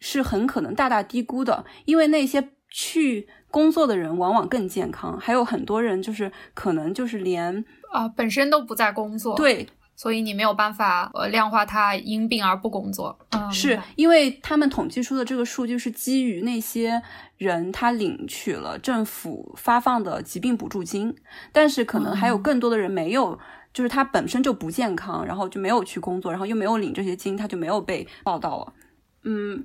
[0.00, 9.36] 是很可能大大低估的，因为那些去工作的人往往更健康，还有很多人就是可能就是连啊本身都不在工作。
[9.36, 9.68] 对。
[9.96, 13.18] 所以你没有办法呃量化他因病而不工作，
[13.52, 17.02] 是因为他们统计出的这个数据是基于那些
[17.36, 21.14] 人他领取了政府发放的疾病补助金，
[21.52, 23.38] 但是可能还有更多的人没有，
[23.74, 28.72] 就是他本身就不健康，然后就没有去工作，然后又没有领这些金，他就没有被报道了。
[29.24, 29.62] 嗯，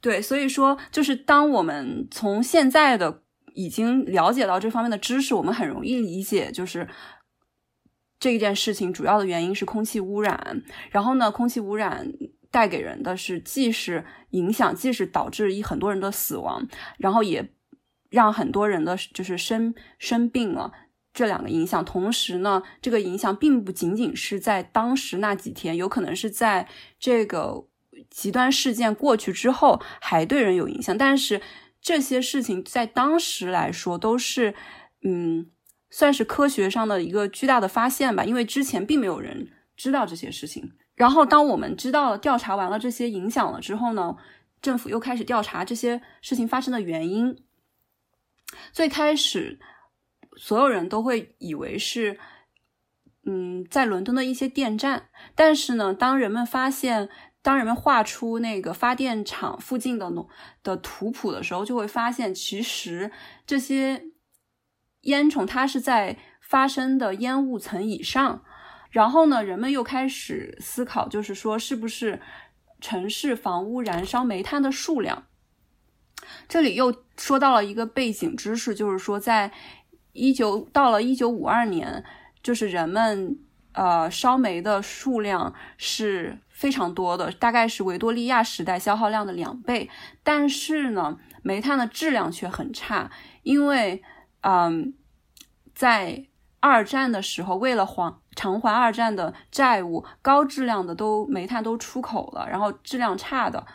[0.00, 3.22] 对，所以说就是当我们从现在的
[3.54, 6.88] 已经了解到这方面的知识，我们很容易理解，就是。
[8.22, 12.06] 这件事情主要的原因是空气污染，然后呢，空气污染
[12.50, 17.50] 带给人的是既是影响，既是导致一很多人的死亡，然后也
[18.10, 20.70] 让很多人的就是生生病了。
[21.14, 27.64] 这两个影响，同时呢，这个影响并不仅仅是在当时那几天，有可能是在这个
[28.10, 30.98] 极端事件过去之后还对人有影响。
[30.98, 31.40] 但是
[31.80, 34.54] 这些事情在当时来说都是，
[35.02, 35.50] 嗯。
[35.92, 40.70] 算是科学上的一个巨大的发现吧，因为之前并没有人知道这些事情。
[40.94, 44.14] 然后，当我们知道了调查完了这些影响了之后呢，
[44.62, 47.42] 政府又开始调查这些事情发生的原因。
[48.70, 49.58] 最开始，
[50.36, 52.20] 所有人都会以为是，
[53.24, 55.08] 嗯，在伦敦的一些电站。
[55.34, 57.08] 但是呢，当人们发现，
[57.42, 60.28] 当人们画出那个发电厂附近的农
[60.62, 63.10] 的图谱的时候，就会发现，其实
[63.46, 64.06] 这些。
[65.04, 68.44] 烟囱它是在发生的烟雾层以上，
[68.90, 72.20] 然后呢，人们又开始思考，就是说是不是
[72.82, 75.24] 城市房屋燃烧煤炭的数量？
[76.46, 79.50] 这里又说到了一个背景知识，就是说，在
[80.12, 82.04] 一九到了一九五二年，
[82.42, 83.38] 就是人们
[83.72, 89.88] 呃烧煤的数量是非常多的，大概是维多利亚时代消耗量的两倍，
[90.22, 93.10] 但是呢，煤炭的质量却很差，
[93.42, 94.02] 因为。
[94.42, 94.94] 嗯，
[95.74, 96.24] 在
[96.60, 103.66] 二战的时候，为了还偿还二战的债务，高质量的都煤炭都出口了，然后质量差的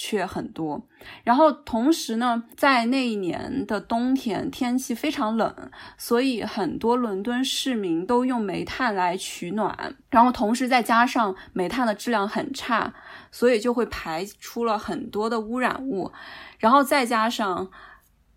[0.00, 0.80] 却很多。
[1.24, 5.52] 然后同时呢，在那一年的冬天，天气非常冷，
[5.96, 9.96] 所以很多伦敦市民都用煤炭来取暖。
[10.08, 12.94] 然后同时再加上煤炭的质量很差，
[13.32, 16.12] 所以就会排出了很多的污染物。
[16.60, 17.68] 然后再加上。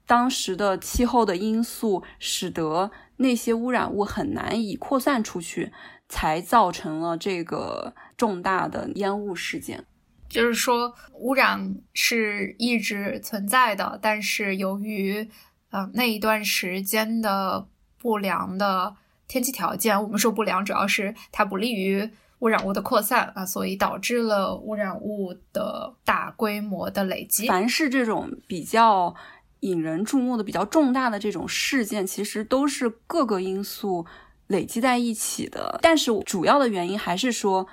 [0.07, 5.71] 当时的气候的因素使得那些污染物很难以扩散出去，
[6.09, 9.85] 才造成了这个重大的烟雾事件。
[10.31, 15.29] 就是说，污染是一直存在的，但是由于
[15.69, 17.67] 呃那一段时间的
[17.99, 18.95] 不良的
[19.27, 22.09] 天气条件，我们说不良，主要是它不利于
[22.39, 27.47] 污染物的扩散啊，所以导致了污染物的大规模的累积。
[27.47, 29.13] 凡是这种比较。
[29.61, 34.07] 引人注目的比较重大的这种事件，其实都是各个因素
[34.47, 35.77] 累积在一起的。
[35.83, 37.67] 但是主要的原因还是说，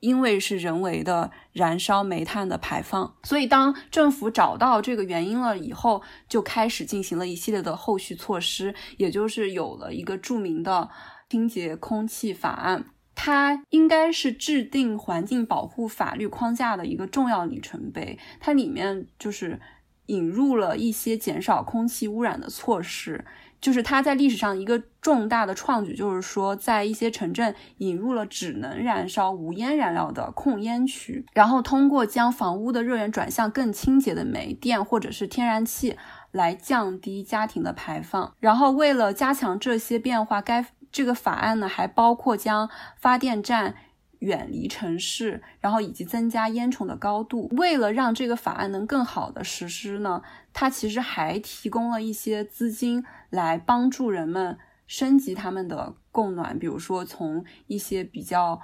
[0.00, 3.14] 因为是人为的燃烧煤炭的排放。
[3.22, 10.90] 所以当政府找到这个原因了以后，就开始进行了一系列的后续措施，也就是有了一个著名的
[11.28, 12.86] 清洁空气法案。
[13.14, 18.18] 它应该是制定环境保护法律框架的一个重要里程碑。
[18.40, 19.60] 它里面就是。
[20.06, 23.24] 引入了一些减少空气污染的措施，
[23.60, 35.96] 就是它在历史上一个重大的创举，就是说在一些城镇引入了只能燃烧无烟燃料的控烟区，然后通过将房屋的热源转向更清洁的煤电或者是天然气
[36.32, 38.34] 来降低家庭的排放。
[38.40, 43.74] 然后为了加强这些变化，该这个法案呢，还包括将发电站
[44.20, 47.48] 远离城市，然后以及增加烟囱的高度。
[47.58, 50.22] 为了让这个法案能更好的实施呢，
[50.54, 54.56] 它其实还提供了一些资金来帮助人们
[54.86, 58.60] 升级他们的供暖，比如说从一些比较。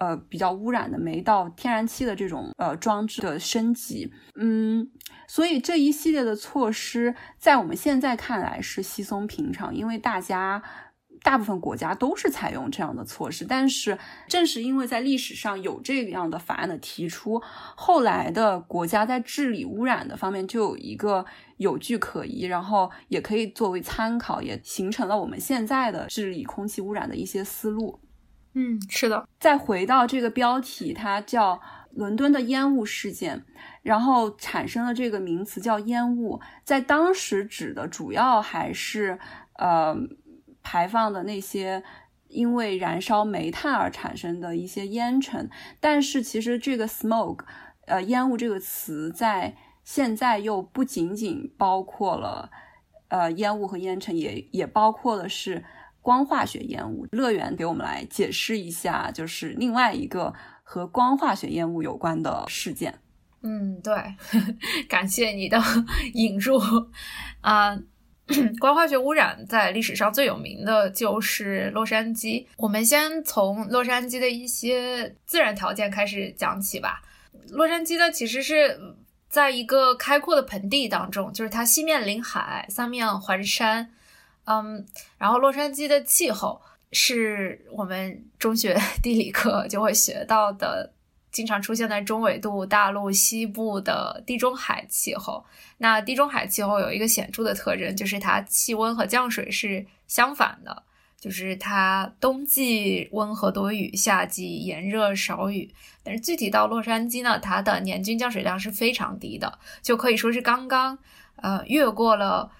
[0.00, 4.90] 呃，比较污染的煤到天然气的这种呃装置的升级，嗯，
[5.28, 10.62] 所以这一系列的措施在我们现在看来是稀松平常，因为大家
[11.22, 13.44] 大部分国家都是采用这样的措施。
[13.44, 13.98] 但是
[14.28, 17.40] 正是因为在历史上有这样的法案的提出，
[17.76, 21.24] 后来的国家在治理污染的方面就有一个
[21.58, 28.00] 有据可依，然后也可以作为参考，也形成了我们现在的治理空气污染的一些思路。
[28.54, 29.28] 嗯，是的。
[29.38, 31.60] 再回到这个标题，它叫
[31.92, 33.44] 伦敦的烟雾事件，
[33.82, 39.20] 然后产生了这个名词叫烟雾，在当时指的主要还是
[39.56, 39.94] 呃
[40.70, 41.82] 排放的那些
[42.28, 45.50] 因为燃烧煤炭而产生的一些烟尘。
[45.80, 47.44] 但是其实这个 smoke，
[47.86, 52.50] 呃烟雾这个词在现在又不仅仅包括了
[53.08, 55.64] 呃烟雾和烟尘，也也包括的是。
[56.02, 63.00] 光化学烟雾，乐园给我们来解释一下，就是另外一个和光化学烟雾有关的事件。
[63.42, 63.94] 嗯，对，
[64.88, 65.60] 感谢你的
[66.14, 66.58] 引入
[67.42, 67.78] 啊。
[68.60, 72.46] 光化学污染在历史上最有名的就是洛杉矶。
[72.56, 77.02] 我们先从洛杉矶的一些自然条件开始讲起吧。
[77.50, 78.78] 洛杉矶呢，其实是
[79.28, 83.90] 在一个开阔的盆地当中，就是它西面临海，三面环山。
[84.44, 84.84] 嗯，
[85.18, 86.60] 然后洛杉矶的气候
[86.92, 90.92] 是我们中学 地理课就会学到的，
[91.30, 95.44] 经常出现在中纬度大陆西部的地中海气候。
[95.78, 100.82] 那地中海气候有一个显著的特征，就是它气温和降水是相反的，
[101.18, 105.72] 就是它冬季温和多雨，夏季炎热少雨。
[106.02, 110.98] 但是具体到洛杉矶呢，它的年均降水量是非常低的，就可以说是刚刚
[111.36, 112.50] 呃越过了。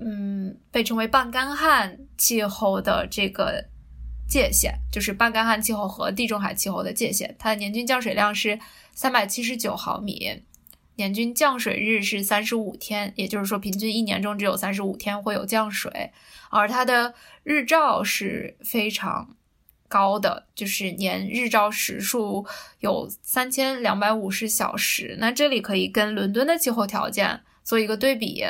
[0.00, 3.64] 嗯，被称为半干旱气候的这个
[4.28, 7.34] 界限，就是半干旱气候和地中海气候的界限。
[7.38, 8.58] 它的年均降水量是
[8.92, 10.42] 三百七十九毫米，
[10.96, 16.12] 年均降水日是三十五天，也就是说，平均一年中只有三十五天会有降水。
[16.50, 19.36] 而它的日照是非常
[19.88, 22.46] 高的，就是年日照时数
[22.80, 25.16] 有三千两百五十小时。
[25.18, 28.44] 那这里可以跟伦敦的气候条件做一个对比。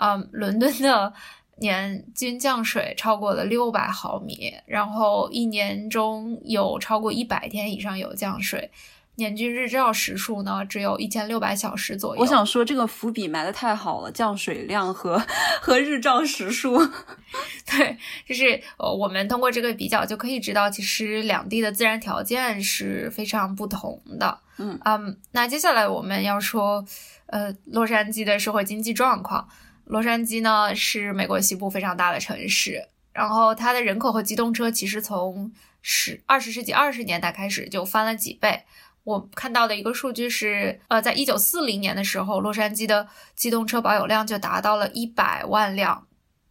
[0.00, 1.12] 嗯，伦敦的
[1.60, 8.70] 年均降水超过了六百毫米，然后一年中有超过一百天以上有降水，
[9.16, 12.22] 年均日照时数呢只有一千六百小时左右。
[12.22, 15.20] 我想说这个伏笔埋的太好了，降水量和
[15.60, 16.78] 和日照时数，
[17.66, 24.38] 对，就是呃，我们通过这个比较就可以知道，其实两地的自然条件是非常不同的。
[24.58, 26.84] 嗯嗯，那接下来我们要说，
[27.26, 29.48] 呃，洛杉矶的社会经济状况。
[29.88, 38.62] 洛杉矶呢是美国西部非常大的城市，然后它的人口和机动车其实从十二十世纪二十年代开始就翻了几倍。
[39.04, 46.06] 我看到的一个数据是，呃，在一九四零年的时候，洛杉矶的机动车保有量就达到了一百万辆。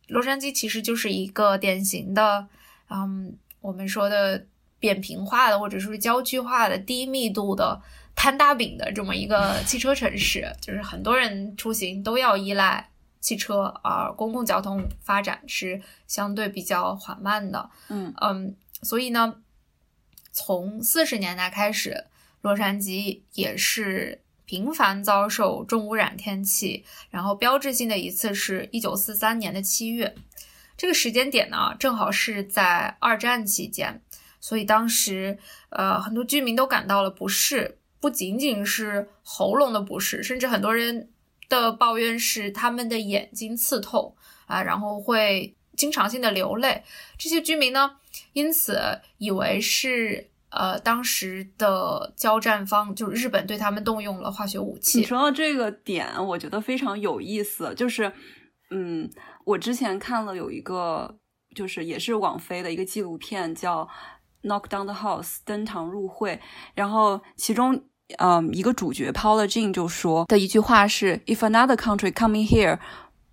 [0.07, 2.47] 洛杉矶其实就是一个典型的，
[2.89, 4.47] 嗯，我们说的
[4.79, 7.79] 扁平化的或者说是郊区化的低密度的
[8.15, 12.89] 摊大饼的这么一个汽车城市，就是很多人出行都要依赖。
[13.20, 17.70] 汽车，而公共交通发展是相对比较缓慢的。
[17.89, 19.36] 嗯嗯，所以呢，
[20.32, 22.05] 从四十年代开始，
[22.41, 26.86] 洛杉矶也是频繁遭受重污染天气。
[27.09, 30.15] 然后标志性的一次是一九四三年的七月，
[30.78, 34.01] 这个时间点呢，正好是在二战期间，
[34.39, 35.38] 所以当时
[35.70, 41.09] 呃很多居民都感到了不适，不仅仅是喉咙的不适，甚至很多人。
[41.50, 46.84] 的抱怨是他们的眼睛刺痛啊，然后会经常性的流泪。
[47.18, 47.98] 这些居民呢，
[48.34, 55.00] 因此以为是呃当时的交战方就是日本对他们动用了化学武器。
[55.00, 57.74] 你说到这个点，我觉得非常有意思。
[57.76, 58.12] 就是
[58.70, 59.10] 嗯，
[59.45, 61.18] 我之前看了有一个
[61.56, 63.88] 就是也是网飞的一个纪录片，叫
[64.48, 66.39] 《Knock Down the House》登堂入会，
[66.74, 67.86] 然后其中。
[68.20, 72.80] 嗯，一个主角 Paula Jean 就说的一句话是：“If another country coming here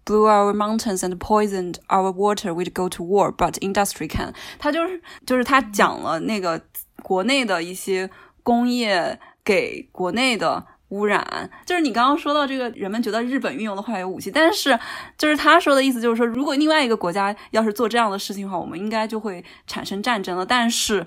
[0.04, 3.32] blew our mountains and poisoned our water, we'd go to war.
[3.32, 6.60] But industry can。”他就是就是他讲了那个
[7.02, 8.10] 国内的一些
[8.42, 11.48] 工业给国内的污染。
[11.64, 14.76] 就是你刚刚说到这个，人们觉得日本运用的化学武器，但是
[15.16, 20.44] 就是他说的意思就是说，如果另外一个国家要是做这样的事情的话，我们应该就会产生战争了。
[20.44, 21.06] 但是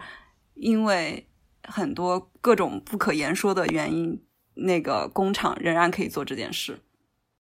[0.56, 1.28] 因为
[1.68, 4.20] 很多各种不可言说的原因，
[4.56, 6.80] 那个工厂仍然可以做这件事。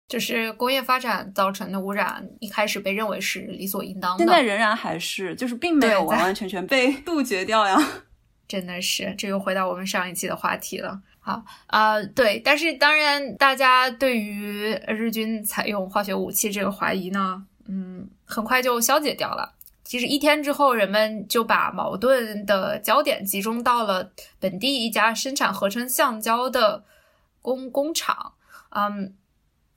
[0.08, 7.78] 就是工业发展造成的污染，一开始被认为是理所应当的，现在仍然还是，就是并没有完完全全被 杜绝掉呀。
[8.48, 11.02] 真的是，这又回到我们上一期的话题了。
[11.20, 19.56] 好啊，对，但是当然，大家对于日军采用化学武器这个怀疑呢，嗯，很快就消解掉了。
[19.94, 26.84] 其实一天之后，人们就把矛盾的焦点集中到了本地一家生产合成橡胶的
[27.44, 28.34] 工工厂，
[28.72, 29.14] 嗯。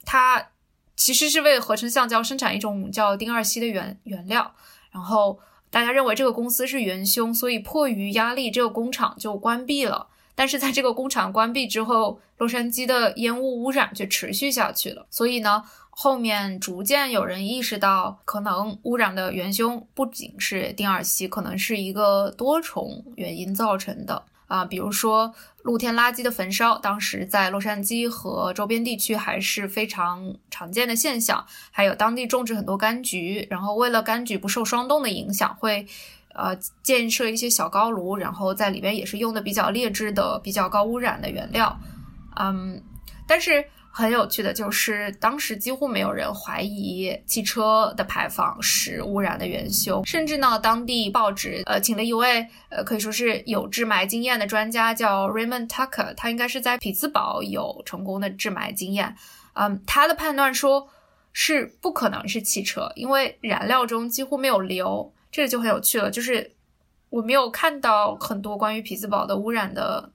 [0.06, 0.52] 它
[0.96, 4.54] 其实是为合成橡胶生产一种叫丁二烯的原原料，
[4.90, 5.38] 然后
[5.68, 10.06] 大家认为这个公司是元凶，所以迫于压力，这个工厂就关闭了。
[10.34, 15.06] 但是在这个工厂关闭之后，洛杉矶的烟雾污染却持续下去了。
[15.10, 15.62] 所以呢，
[15.98, 24.22] 后面逐渐有人意识到，可能污染的元凶不仅是丁二烯，可能是一个多重原因造成的。
[24.46, 31.42] 啊，比如说露天垃圾的焚烧，当时在洛杉矶和周边地区还是非常常见的现象。
[31.70, 35.86] 还有当地种植很多柑橘，然后为了柑橘不受霜冻的影响，会
[36.34, 41.80] 呃建设一些小高炉，然后在里边也是用的比较劣质的、比较高污染的原料。
[42.38, 42.82] 嗯，
[43.26, 43.64] 但是。
[43.98, 59.16] 很有趣的就是，当时几乎没有人怀疑汽车的排放是污染的元凶，甚至呢，当地报纸呃请了一位呃可以说是有治霾经验的专家，叫 Raymond Tucker，他应该是在匹兹堡有成功的治霾经验。
[59.54, 60.90] 嗯，他的判断说
[61.32, 66.10] 是不可能是汽车，因为燃料中几乎没有硫，这个就很有趣了。
[66.10, 66.52] 就是
[67.08, 70.10] 我没有看到很多关于匹兹堡的污染的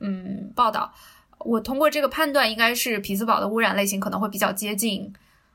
[0.00, 0.92] 嗯报道。
[1.44, 5.12] 我通过这个判断，应该是匹兹堡的污染类型可能会比较接近，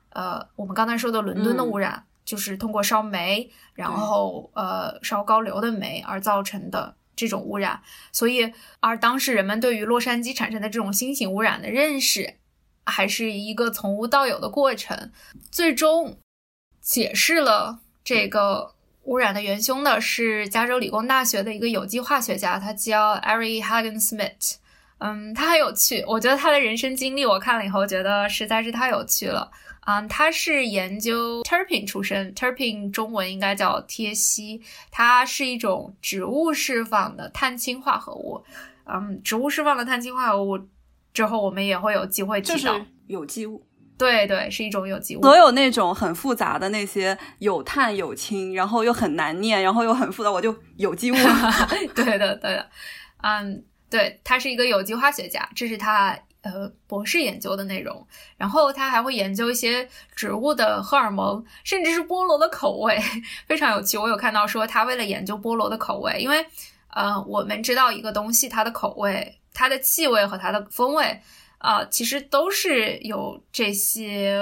[0.09, 7.81] 呃，我们刚才说的伦敦的污染，就是通过烧煤，然后呃烧高硫的煤而造成的这种污染。
[8.11, 12.35] 所以，而当时人们对于洛杉矶产生的这种新型污染的认识，
[12.85, 15.11] 还是一个从无到有的过程。
[15.51, 16.17] 最终
[16.81, 18.73] 解释了这个
[19.03, 24.55] 污染的元凶的是加州理工大学的一个有机化学家，他叫 Ari Hagen Smith。
[24.99, 29.51] 嗯，他很有趣，我觉得他的人生经历，我看了以后觉得实在是太有趣了。
[29.85, 38.43] 嗯，他是研究 terpene 出身，terpene 中文应该叫萜烯，它是一种植物释放的碳氢化合物。
[38.85, 40.59] 嗯，植物释放的碳氢化合物
[41.13, 43.63] 之后，我们也会有机会提到有机物。
[43.97, 45.21] 对对，是一种有机物。
[45.21, 51.15] 所有那种很复杂的那些有碳有氢，然后又很难念，然后又很复杂，我就有机物。
[51.95, 52.69] 对的，对的。
[53.21, 53.63] 嗯。
[53.89, 58.05] 对他是一个有机化学家，这是他呃博士研究的内容。
[58.38, 62.99] 然后他还会研究一些植物的荷尔蒙，甚至是菠萝的口味，
[63.47, 63.97] 非常有趣。
[63.97, 66.45] 我有看到说他为了研究菠萝的口味，因为
[66.89, 71.21] 呃我们知道一个东西它的口味、它的气味和它的风味
[71.59, 74.41] 啊，其实都是有这些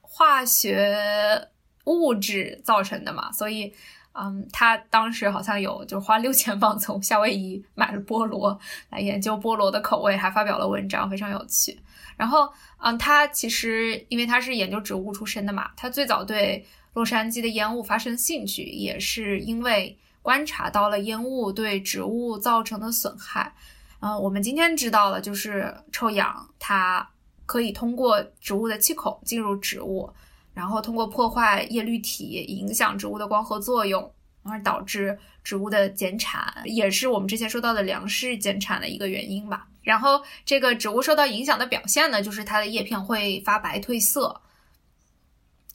[0.00, 1.48] 化学
[1.84, 3.74] 物质造成的嘛，所以。
[4.20, 8.58] 嗯，他当时好像有就花六千镑从夏威夷买了菠萝
[8.90, 11.78] 来研究菠萝的口味，还发表了文章，非常有趣。
[12.16, 23.54] 然后，嗯，他其实因为他是研究植物出身的嘛，他最早对洛杉矶的烟雾发生兴趣，也是因为观察到了烟雾对植物造成的损害。
[24.00, 27.08] 嗯，我们今天知道了，就是臭氧它
[27.46, 30.12] 可以通过植物的气孔进入植物。
[30.58, 39.68] 然后通过破坏叶绿体，影响植物的光合作用，而导致植物的减产，也是我们之前说到的粮食减产的一个原因吧。
[39.82, 44.40] 然后这个植物受到影响的表现呢，就是它的叶片会发白褪色。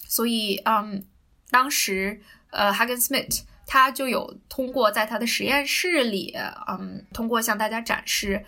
[0.06, 1.06] 所以，嗯，
[1.50, 2.22] 当时，
[2.52, 6.36] 呃，Hagen Smith 他就有通过在他的实验室里，
[6.68, 8.46] 嗯，通过向大家展示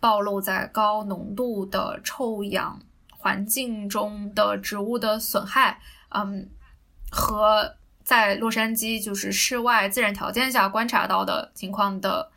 [0.00, 2.80] 暴露在高浓度的臭氧。
[3.18, 6.48] 环境中的植物的损害，嗯，
[7.10, 12.30] 和在洛杉矶就是室外自然条件下观察到的情况的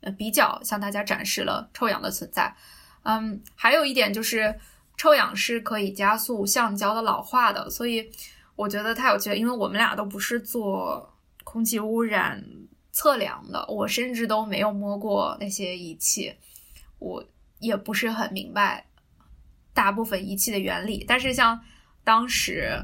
[0.00, 2.56] 呃比较，向大家展示了臭氧的存在。
[3.02, 4.58] 嗯，还有一点就是
[4.96, 8.10] 臭氧是可以加速橡胶的老化的，所以
[8.56, 9.36] 我觉得太有趣了。
[9.36, 11.12] 因为我们俩都不是做
[11.42, 12.44] 空气污染
[12.92, 16.34] 测量的，我甚至都没有摸过那些仪器，
[16.98, 17.24] 我
[17.58, 18.86] 也不是很明白。
[19.80, 21.58] 大部分仪器的原理，但是像
[22.04, 22.78] 当时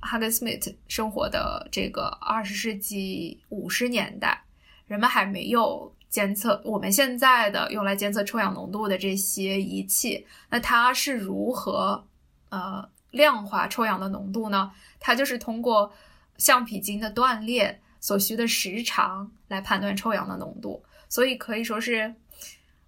[0.00, 4.40] 哈根斯密特生活的这个二十世纪五十年代，
[4.86, 12.06] 人们还没有监测我们现在的用来监测臭氧浓度的这些仪器，那它是如何
[12.50, 14.70] 呃量化臭氧的浓度呢？
[15.00, 15.92] 它就是通过
[16.36, 22.14] 橡皮筋的断裂所需的时长来判断臭氧的浓度，所以可以说是，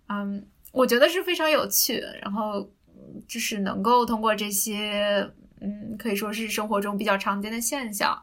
[0.07, 2.71] 嗯，我觉得是非常有趣，然后
[3.27, 5.31] 就是能够通过这些，
[5.61, 8.23] 嗯，可以说是生活中比较常见的现象，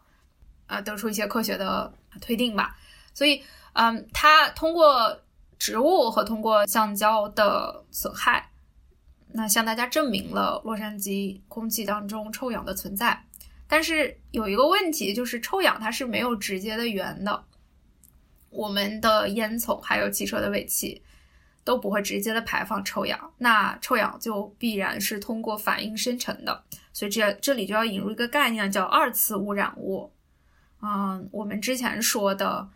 [0.66, 2.76] 啊，得出一些科学的推定吧，
[3.14, 3.42] 所以。
[3.80, 5.22] 嗯，它通过
[5.60, 8.50] 植物和通过橡胶的损害，
[9.34, 13.24] 那向大家证明了洛杉矶空气当中臭氧的存在。
[13.68, 17.44] 但是有一个问题，就是臭氧它是没有直接的源的，
[18.50, 21.04] 我们的烟囱还有汽车的尾气
[21.68, 26.64] 都不会直接的排放臭氧，那臭氧就必然是通过反应生成的。
[26.94, 30.10] 所以这这里就要引入一个概念，叫二次污染物。
[30.82, 32.70] 嗯，我们之前说的。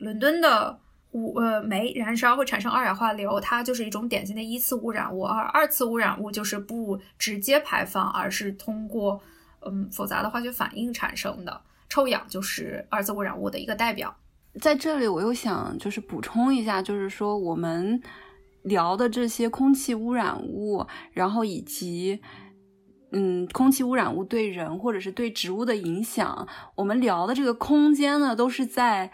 [0.00, 0.78] 伦敦的
[1.10, 9.20] 污呃煤燃烧会产生二氧化硫，它就是一种典型的一次污染物，而二次污染物就是不直接排放，而是通过
[9.66, 11.60] 嗯复杂的化学反应产生的。
[11.88, 14.16] 臭氧就是二次污染物的一个代表。
[14.60, 18.00] 在这里，我又想就是补充一下，就是说我们
[18.62, 22.20] 聊的这些空气污染物，然后以及
[23.12, 26.46] 嗯空气污染物对人或者是对植物的影响，
[26.76, 29.12] 我们聊的这个空间呢，都是在。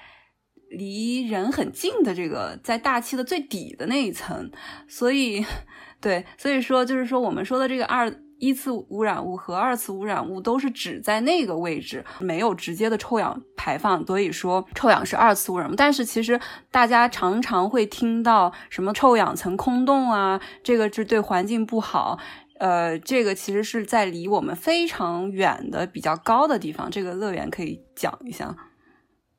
[0.71, 4.51] 离人很近的这个，在大气的最底的那一层，
[4.89, 5.45] 所以，
[6.01, 8.11] 对，所以说就是说，我们说的这个二
[8.45, 15.75] 一次污染物和二次污染物都是指在那个位置没有直接的臭氧排放，所以说臭氧是二次污染物。
[15.75, 16.39] 但是其实
[16.71, 22.19] 大家常常会听到什么臭氧层空洞啊，这个是对环境不好。
[22.61, 26.91] 呃，这个其实是在离我们非常远的比较高的地方。
[26.91, 28.55] 这个乐园可以讲一下。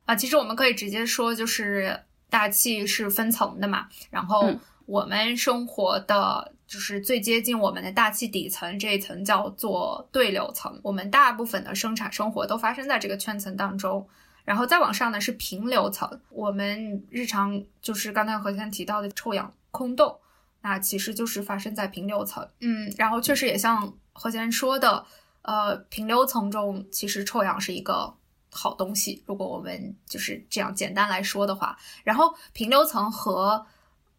[0.04, 1.98] 啊，其实我们可以直接说，就是
[2.28, 3.86] 大气是分层的嘛。
[4.10, 4.52] 然后
[4.84, 14.06] 我们生活的就是最接近我们的大气底层这一层叫做对流层，我们大部分的生产生活都发生在这个圈层当中。
[14.44, 20.18] 然后再往上呢是平流层，我们日常就是刚才何先提到的臭氧空洞，
[20.62, 22.48] 那其实就是发生在平流层。
[22.60, 25.04] 嗯，然后确实也像何先说的，
[25.42, 28.14] 呃，平流层中其实臭氧是一个。
[28.48, 33.66] 好东西，如果我们就是这样简单来说的话，然后平流层和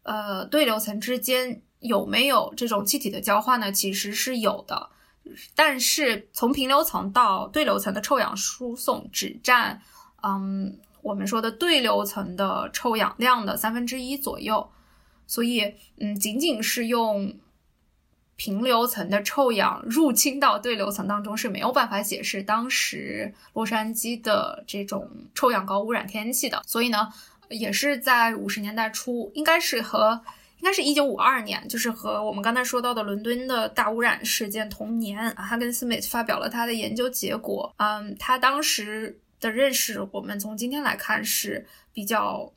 [0.04, 3.70] 呃对流层之间有没有这种气体的交换呢？
[3.72, 4.90] 其实是有的，
[5.54, 9.80] 但是从平流层到对流层的臭氧输送只占
[10.22, 14.70] 嗯我们说的对流层的臭氧量的三分之一左右，
[15.26, 17.38] 所以嗯仅仅是用。
[18.40, 27.12] 平流层的臭氧入侵到对流层当中是没有办法解释当时洛杉矶的这种臭氧高污染天气的，所以呢，
[27.48, 30.22] 也是在五十年代初，应该是和
[30.58, 37.72] 应该是一九五二年，就是和我们刚才说到的伦敦的大污染事件同年，哈根斯美发表了他的研究结果。
[37.78, 42.52] 嗯，他当时的认识，我们从今天来看是比较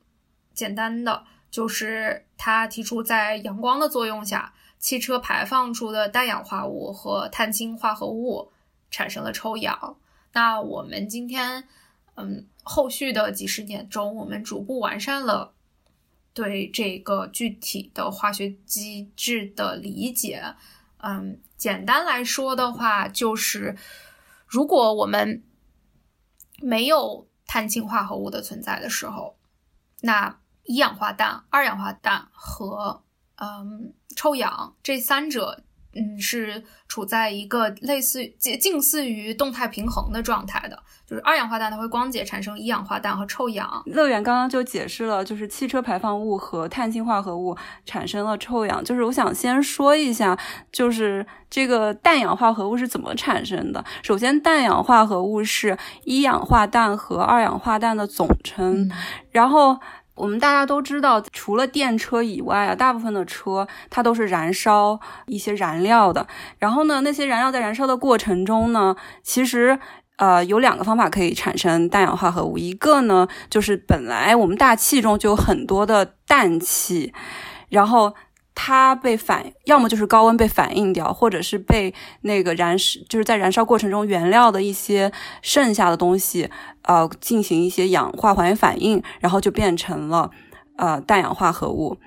[0.53, 4.53] 简单的，就是他提出在阳光的作用下。
[4.79, 8.51] 汽车排放出的氮氧化物和碳氢化合物
[8.89, 9.95] 产生了臭氧。
[10.33, 11.65] 那我们今天，
[12.15, 15.53] 嗯，后续的几十年中，我们逐步完善了
[16.33, 20.55] 对这个具体的化学机制的理解。
[20.97, 23.75] 嗯，简单来说的话，就是
[24.47, 25.43] 如果我们
[26.61, 29.37] 没有碳氢化合物的存在的时候，
[30.01, 33.03] 那一氧化氮、二氧化氮和
[33.35, 33.93] 嗯。
[34.13, 35.63] 臭氧这三者，
[35.93, 40.77] 嗯，是处在一个类似近近似于动态平衡的状态的。
[41.05, 43.83] 就是二氧化碳它会光解产生一氧化氮和臭氧。
[43.85, 48.81] 乐园刚刚就解释了，就是汽车排放物和碳氢化合物产生了臭氧。
[48.81, 50.37] 就是我想先说一下，
[50.71, 53.83] 就是这个氮氧化合物是怎么产生的。
[54.01, 58.89] 首先，氮氧化合物是一氧化氮和二氧化氮的总称，
[59.31, 59.77] 然后。
[60.15, 66.27] 我们大家都知道，除了电车以外啊，大部分的车它都是燃烧一些燃料的。
[66.59, 69.79] 然后呢，那些燃料在燃烧的过程中呢，其实
[70.17, 72.57] 呃有两个方法可以产生氮氧化合物。
[72.57, 77.13] 一个呢，就是本来我们大气中就有很多的氮气，
[77.69, 78.13] 然后。
[78.53, 86.49] 它被反，要么就是高温被反应掉，或者是被那个燃烧，就是在燃烧过程中原料的一些剩下的东西，
[86.83, 90.29] 呃，进行一些氧化还原反应，然后就变成了
[90.77, 91.97] 呃氮氧化合物。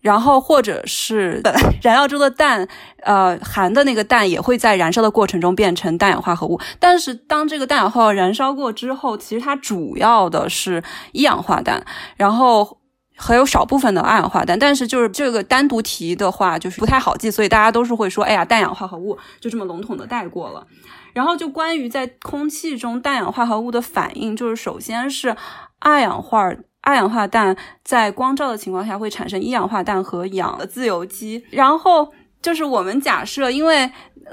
[0.00, 1.40] 然后或者是
[1.80, 2.66] 燃料中的氮，
[3.04, 6.60] 呃，含的那个氮也会在燃烧的过程中变成氮氧化合物。
[6.80, 10.82] 但是当这个氮氧化燃烧过之后，其实它主要的是
[11.12, 11.86] 一氧化氮，
[12.16, 12.78] 然后。
[13.22, 20.66] 还有少部分的二氧化氮，但是就是这个单独提的话，就是不太好记，所以大家都是会说，哎呀，氮氧化合物，就这么笼统的带过了。
[21.12, 25.36] 然后就关于在空气中氮氧化合物的反应，就是首先是
[25.78, 33.86] 二氧化二氧化氮在光照的情况下会产生一氧化氮和氧的自由基，然后就是我们假设，因为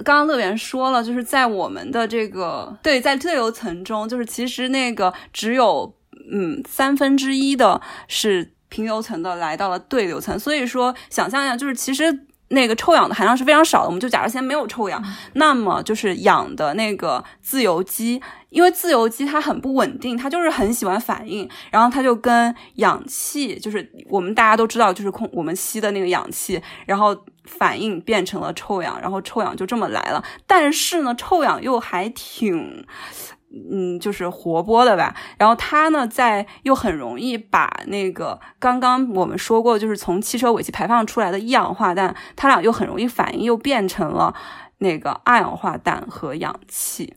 [0.04, 5.94] 刚刚乐园说了，就是在我们的这个对在对流层中，就是其实那个只有
[6.32, 12.26] 嗯三分之一的是平流层的来到了对流层，所以说想象一下，就是其实。
[12.52, 15.00] 那个臭氧的含量是非常少的，我们就假设先没有臭氧，
[15.34, 27.16] 那么就是氧的那个自由基，因为自由基它很不稳定，它就是很喜欢反应，然后它就跟氧气，就是我们大家都知道，就是空我们吸的那个氧气，然后
[27.46, 30.24] 反应变成了臭氧，然后臭氧就这么来了。
[30.48, 32.84] 但是呢，臭氧又还挺。
[33.52, 35.16] 嗯，就是活泼的吧。
[35.38, 44.36] 然后它呢，在又很容易把那个刚刚我们说过，就是从汽车尾气排放出来的一氧化氮，它俩又很容易反应，又变成了
[44.78, 47.16] 那个二氧化氮和氧气。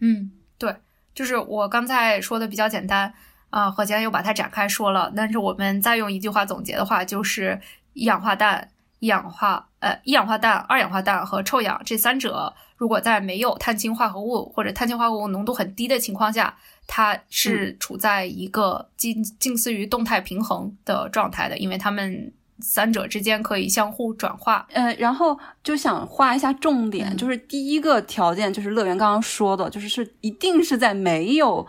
[0.00, 0.76] 嗯，对，
[1.14, 3.12] 就是我刚才说的比较简单
[3.50, 5.12] 啊，何坚又把它展开说了。
[5.16, 7.60] 但是我们再用一句话总结的话，就是
[7.94, 8.68] 一氧化氮、
[8.98, 12.52] 一氧化呃一氧化氮、二氧化氮和臭氧这三者。
[12.76, 24.64] 如果在没有碳氢化合物或者碳氢化合物浓度很低的情况下，它是处在一个近近似于动态平衡的状态的，因为它们三者之间可以相互转化。
[24.70, 31.66] 呃，然后就想画一下重点，就是第一个条件就是乐园刚刚说的，就是是一定是在没有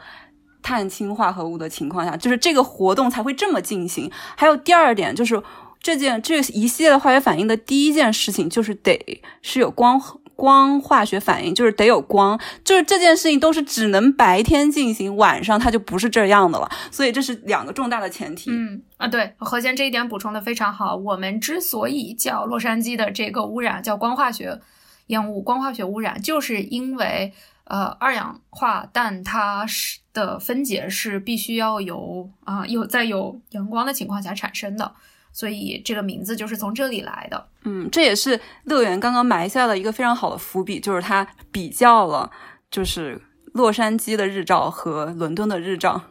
[0.62, 4.12] 碳氢化合物的情况下，就是这个活动才会这么进行。
[4.38, 5.42] 还有第二点就是
[5.82, 10.02] 这件这一系列的化学反应的第一件事情就是得是有光。
[10.40, 16.72] 光化学反应就是得有光，就是这件事情都是只能白天进行，晚上它就不是这样的了。
[16.90, 18.50] 所以这是两个重大的前提。
[18.50, 20.96] 嗯啊，对，何先这一点补充的非常好。
[20.96, 24.62] 我们之所以叫洛杉矶的这个污染叫光化学
[25.08, 27.34] 烟雾、光化学污染，就是因为
[27.66, 34.94] 呃二氧化氮它是的分解是必须要有啊有在有阳光的情况下产生的。
[35.32, 37.50] 所以这个名字就是从这里来的。
[37.64, 42.32] 嗯，这也是乐园刚刚埋下了一个非常好的伏笔，就是它比较了，
[42.72, 43.22] 就是
[43.54, 46.02] 洛杉矶的日照和伦敦的日照。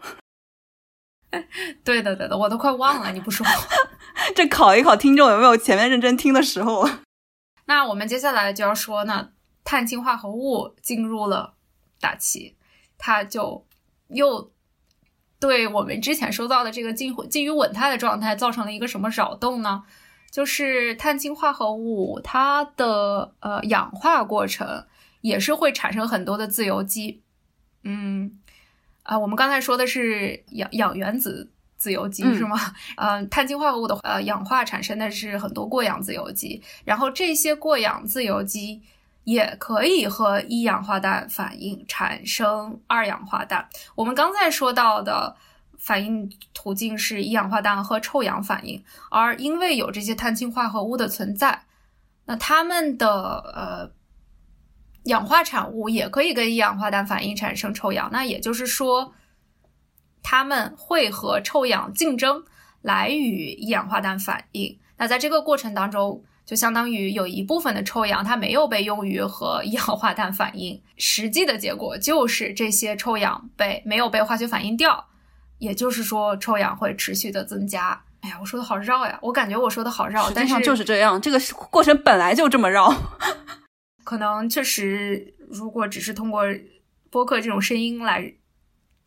[1.85, 3.47] 对的，对的，我都快忘了，你不说，
[4.35, 6.89] 这考一考听众有没有前面认真听的时候。
[7.67, 9.31] 那我们接下来就要说，呢
[9.65, 11.55] 碳氢化合物进入了
[12.01, 12.57] 大气，
[12.97, 13.67] 它就
[14.09, 14.53] 又。
[15.41, 19.85] 对我们之前说到的这个近近于稳态的状态造成了一个什么扰动呢？
[20.31, 24.85] 就是碳氢化合物它的呃氧化过程
[25.23, 27.23] 也是会产生很多的自由基。
[27.85, 28.39] 嗯
[29.05, 32.59] 啊，我们刚才说的是氧氧原子自由基是吗？
[32.97, 38.83] 嗯，碳氢化合物的呃氧化产生的是很多过氧自由基，然后这些过氧自由基。
[39.29, 43.69] 也可以和一氧化氮反应产生二氧化氮。
[43.95, 45.37] 我们刚才说到的
[45.77, 51.65] 反应途径是一氧化氮和臭氧反应，而因为有这些碳氢化合物的存在，
[52.25, 53.11] 那它们的
[53.55, 53.91] 呃
[55.05, 58.09] 氧化产物也可以跟一氧化氮反应产生臭氧。
[58.11, 59.13] 那也就是说，
[60.23, 62.43] 它们会和臭氧竞争
[62.81, 64.79] 来与一氧化氮反应。
[64.97, 75.09] 那在这个过程当中，就相当于有一部分的臭氧，它没有被用于和一氧化碳反应，实际的结果就是这些臭氧被没有被化学反应掉，
[75.59, 78.03] 也就是说臭氧会持续的增加。
[78.23, 81.39] 哎呀，我说的好绕呀，我感觉我说的好绕，但是就是这样，这个
[81.71, 82.91] 过程本来就这么绕，
[84.03, 86.45] 可能确实如果只是通过
[87.11, 88.33] 播客这种声音来。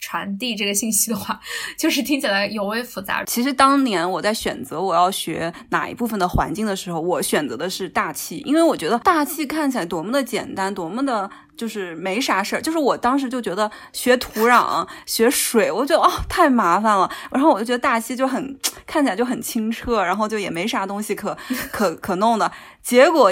[0.01, 1.39] 传递这个信息的话，
[1.77, 3.23] 就是听起来尤为复杂。
[3.25, 12.61] 其实当年我在选择我要学哪一部分的环境的时候，我选择的是大气，因为我觉得大气看起来多么的简单，多么的就是没啥事儿。
[12.61, 17.09] 就是我当时就觉得学土壤、学水，我觉得哦太麻烦了。
[17.31, 21.37] 然后我就觉得大气就很 看起来就很清澈，然后就也没啥东西可
[21.71, 22.51] 可可弄的。
[22.81, 23.31] 结果。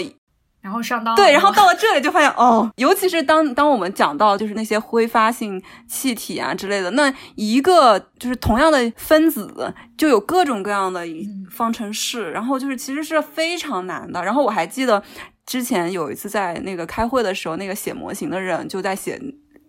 [0.69, 11.03] 然后上当对，然后到了这里就发现哦，尤其是当当我们讲到就是那些挥发性气体啊之类的，那一个就是同样的分子就有各种各样的
[11.49, 14.23] 方程式，然后就是其实是非常难的。
[14.23, 15.01] 然后我还记得
[15.47, 19.19] 之前有一次在那个开会的时候，那个写模型的人就在写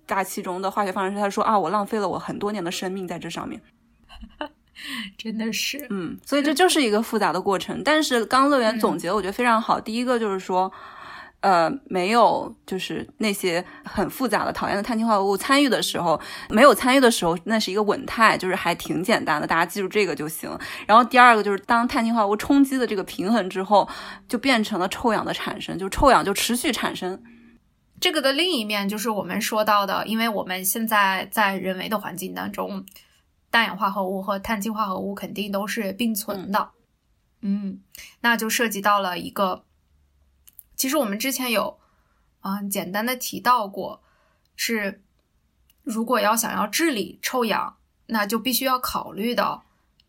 [0.07, 3.59] 大气中的化学方程式，他说啊，我浪费了我很多年的生命在这上面。
[5.18, 7.83] 真的是，嗯，所以这就是一个复杂的过程。
[7.85, 9.81] 但是刚乐园总结，我觉得非常好。
[9.81, 10.72] 第一个就是说，
[11.41, 20.51] 呃，没有，就是那些很复杂的、讨厌的碳氢化合物参与的时候，没有参与的时候，那是一个稳态，就是还挺简单的，大家记住这个就行。
[20.87, 23.89] 然后第二个就是，当碳氢化合物冲击的这个平衡之后，
[24.28, 27.22] 就变成了臭氧的产生，就臭氧就持续产生。
[28.01, 32.85] 这个的另一面就是我们说到的，因为我们现在在人为的环境当中，
[33.51, 36.70] 氮氧化合物和碳氢化合物肯定都是并存的。
[37.40, 37.82] 嗯，
[38.20, 39.64] 那就涉及到了一个。
[40.76, 41.78] 其实我们之前有，
[42.42, 44.03] 嗯，简单的提到过，
[44.57, 45.03] 是
[45.82, 47.76] 如果要想要治理臭氧，
[48.07, 49.64] 那就必须要考虑到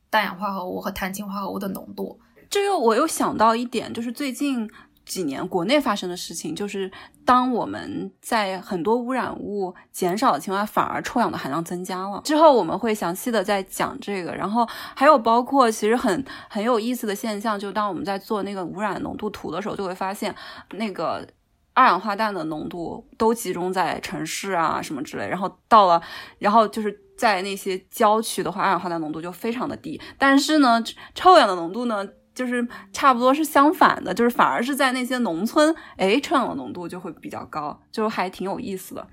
[0.10, 2.20] 氮氧化合物和碳氢化合物的浓度。
[2.50, 4.70] 这又我又想到一点，就是最近
[5.12, 6.90] 几年国内发生的事情，就是
[7.26, 12.22] 当我们在很多污染物减少的情况下，反而臭氧的含量增加了。
[12.24, 20.34] 之后我们会详细的再讲这个，然后还有包括其实很很有意思的现象，就当我们在做那个污染浓度图的时候，就会发现
[20.76, 21.28] 那个
[21.74, 26.02] 二氧化氮的浓度都集中在城市啊什么之类，然后到了，
[26.40, 30.82] 然后就是在那些郊区的话，二氧化氮浓度就非常的低，但是呢，
[31.14, 32.08] 臭氧的浓度呢？
[32.42, 39.08] 就是差不多是相反的，就是反而是在那些农村，哎，臭氧的浓度就会比较高，就还挺有意思的。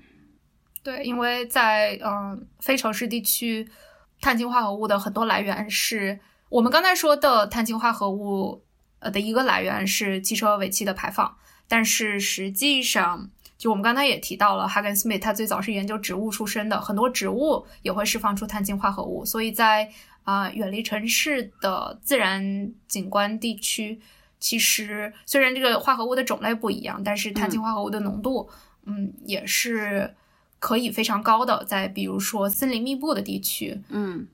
[0.81, 3.69] 对，因为在嗯非城市地区，
[4.19, 6.19] 碳氢化合物的很多来源是
[6.49, 8.63] 我们刚才说的碳氢化合物
[8.97, 11.35] 呃的一个来源是汽车尾气的排放，
[11.67, 19.91] 但是实际上，就我们刚才也提到了，Hagen Smith 他最早是研究植物出身的，很多植物也会释放出碳氢化合物，所以在
[20.29, 23.99] 啊，远离城市的自然景观地区，
[24.39, 28.47] 其实虽然这个化合物的种类不一样，但是碳氢化合物的浓度，
[28.85, 30.13] 嗯，也是
[30.59, 31.63] 可以非常高的。
[31.65, 34.27] 在比如说森林密布的地区，嗯。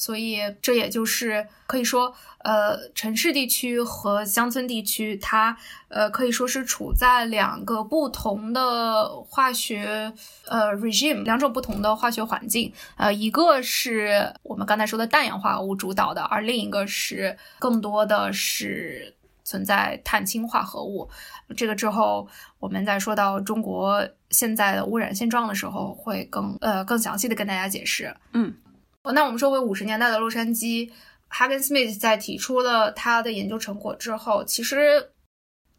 [0.00, 5.54] 所以，这也就是可以说，呃，城市地区和乡村地区，它
[5.88, 10.10] 呃可以说是处在两个不同的化学
[10.46, 12.72] 呃 regime，两种不同的化学环境。
[12.96, 21.10] 呃，一个是我们刚才说的氮氧化物主导的，而另一个是更多的是存在碳氢化合物。
[21.54, 22.26] 这个之后，
[22.58, 28.16] 我们在说到中国现在的污染现状的时候，会更呃更详细的跟大家解释。
[28.32, 28.54] 嗯。
[29.02, 30.90] 哦那我们说回五十年代的洛杉矶
[31.30, 35.12] ，Hagen Smith 在提出了他的研究成果之后，其实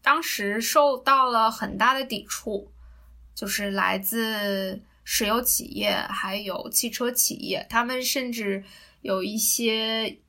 [0.02, 2.72] 当时受到了很大的抵触，
[3.36, 8.64] 就是来自石油企业还有汽车企业，他们甚至
[9.02, 10.20] 有一些。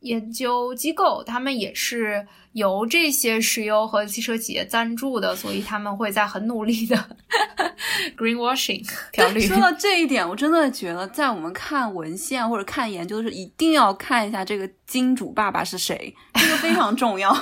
[0.00, 7.16] 研究机构，他们也是由这些石油和汽车企业赞助的，所以他们会在很努力的
[8.16, 9.40] greenwashing 调绿。
[9.40, 17.32] 说到这一点，我真的觉得，在我们看文献或者看研究的时候，一定要看一下这个金主爸爸是谁，这个非常重要。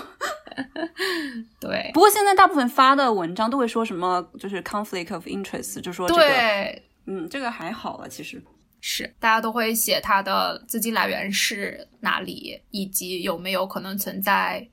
[1.61, 1.91] 对。
[1.95, 8.43] 不过现在大部分发的文章都会说什么，就是 conflict of interest，就说这个，嗯，这个还好了，其实。
[8.81, 14.69] 是，大家都会写它的资金来源是哪里，以及有没有可能存在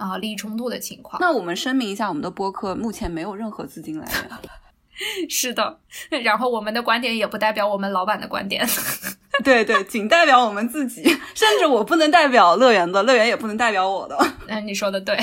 [0.00, 1.20] 啊利益冲突的情况。
[1.20, 4.30] 那我们声明一下，我们的播客目前没有任何资金来源。
[5.30, 5.78] 是的，
[6.24, 8.66] 然后我们的观点也不代表我们老板的观点。
[9.44, 11.02] 对对，仅代表我们自己，
[11.34, 14.16] 甚至我不能代表乐园的，乐园也不能代表我的。
[14.48, 15.16] 嗯，你说的对。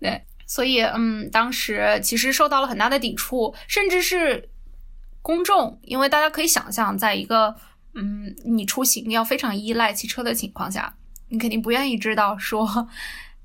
[0.00, 4.48] 对，所以嗯，当时其实受到了很大的抵触，甚至是。
[5.22, 7.52] 公众，因为大家可以想象，在一个
[7.94, 10.94] 嗯，你出行要非常依赖汽车的情况下，
[11.28, 12.88] 你肯定不愿意知道说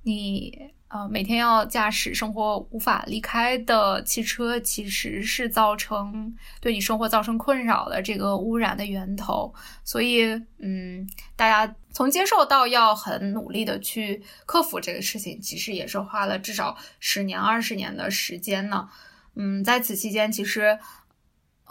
[0.03, 9.53] 你呃每天要驾驶生活无法离开的汽车，其实是造成对你生活造成困扰的这个污染的源头。
[9.83, 10.25] 所以，
[10.59, 18.89] 嗯，大家从接受到要很努力的去克服这个事情，其实也是花了至少十年、二十年的时间呢。
[19.35, 20.77] 嗯，在此期间，其实。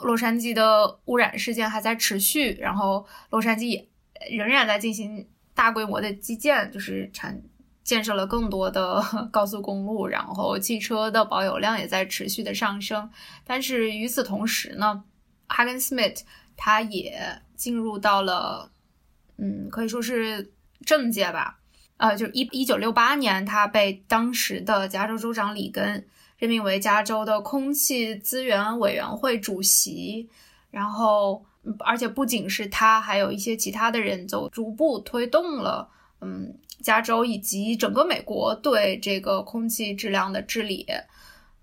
[0.03, 3.87] 洛杉矶的污染事件还在持续，然后洛杉矶也
[4.31, 7.41] 仍然在进行大规模的基建，就是产
[7.83, 13.11] 建设了更多的 高速公路，然后汽车的保有量也在持续的上升。
[13.45, 15.05] 但是与此同时呢
[15.49, 16.21] ，Hagen Smith
[16.57, 18.71] 他也进入到了，
[19.37, 20.53] 嗯，可以说是
[20.87, 21.59] 政界吧，
[21.97, 26.07] 呃，就是一一九六八年，他被当时的加州州长里根。
[26.39, 30.27] 任命为加州的空气资源委员会主席，
[30.71, 31.45] 然后，
[31.81, 35.89] 而且不仅是他，还有一些其他的人，就逐步推动了，
[36.21, 40.87] 嗯，加州以及整个美国对这个空气质量的治理。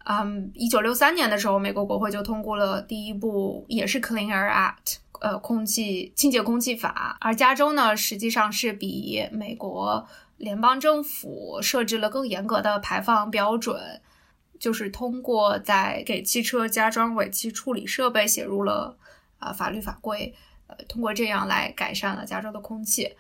[0.06, 7.18] 嗯，一九六三年的时候，美国国会就通过了第一部，也是 Clean Air Act，呃，空气清洁空气法。
[7.20, 10.08] 而加州呢，实际上是比美国。
[10.38, 14.00] 联邦政府设置了更严格的排放标准，
[14.60, 18.96] 就是通过在给汽车加装尾气处理设备写入了
[19.40, 20.34] 啊法律法规，
[20.68, 23.16] 呃，通过这样来改善了加州的空气。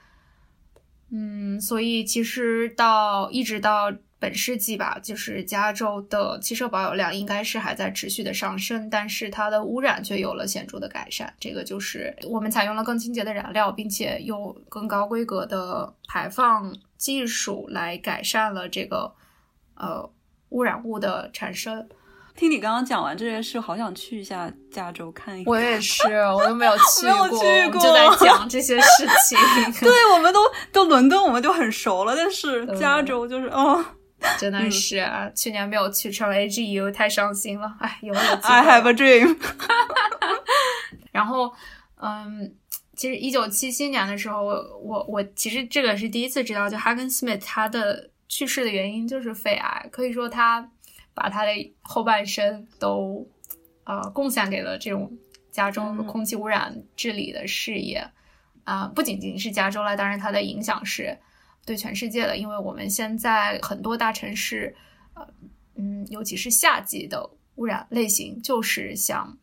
[1.09, 11.33] 嗯，所以其实到一直到本世纪吧，就是加州的汽车保有量应该是还在持续的上升，但是它的污染却有了显著的改善。
[11.39, 19.13] 这个就是我们采用了更清洁的燃料，并且用更高规格的排放技术来改善了这个
[19.75, 20.11] 呃
[20.49, 21.87] 污染物的产生。
[22.37, 25.51] 听你刚刚讲完这件事，好想去一下加州看一看。
[25.51, 29.35] 我也是，我都 没有去过，去过就在讲这些事情。
[29.81, 30.39] 对，我们都
[30.71, 33.83] 都伦敦，我们就很熟了，但是加州就是哦，
[34.37, 35.03] 真的是
[35.35, 37.73] 去年没有去成 AGU，太伤心了。
[37.79, 39.35] 哎，有没有？I have a dream。
[41.11, 41.51] 然后，
[41.99, 42.53] 嗯，
[42.95, 50.69] 其实一九七七年的时候，我我我其实这个是第一次知道，就哈根斯密他的去世的原因就是肺癌，可以说他。
[51.17, 51.51] 把他的
[51.81, 53.27] 后半生都，
[53.85, 55.11] 呃，贡献给了这种
[55.49, 58.07] 加州空气污染治理的事业，
[58.63, 61.17] 啊，不仅仅是加州了，当然它的影响是
[61.65, 64.75] 对全世界的，因为我们现在很多大城市，
[65.15, 65.27] 呃，
[65.73, 69.35] 嗯，尤其是夏季的污染类型，就是像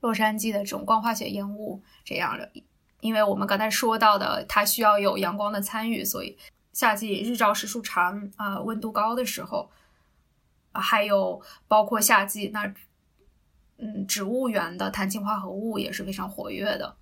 [0.00, 2.50] 洛杉矶的这种光化学烟雾这样的，
[3.00, 6.36] 因为我们刚才说到的，它需要有阳光的参与，所以
[6.72, 9.70] 夏季日照时数长，啊，温度高的时候。
[10.78, 12.72] 还有包括夏季那，
[13.78, 16.96] 嗯，植物园的碳氢化合物也是非常活跃的。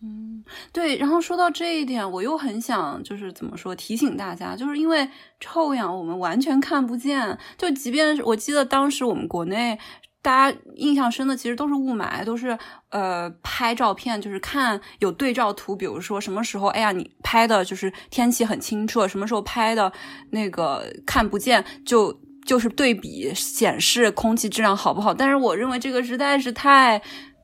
[0.00, 0.96] 嗯，对。
[0.96, 9.76] 然后说到这一点，我又很想就是怎么说提醒大家，就是因为臭氧我们完全看不见，就即便是我记得当时我们国内
[10.22, 12.56] 大家印象深的，其实都是雾霾，都是
[12.90, 19.92] 呃拍照片就是看有对照图，比如说什么时候哎呀你拍的就是天气很清澈，什么时候拍的
[20.30, 22.20] 那个看不见就。
[22.48, 26.96] 就是对比显示空气质量好不好，但是我认为这个实在是太，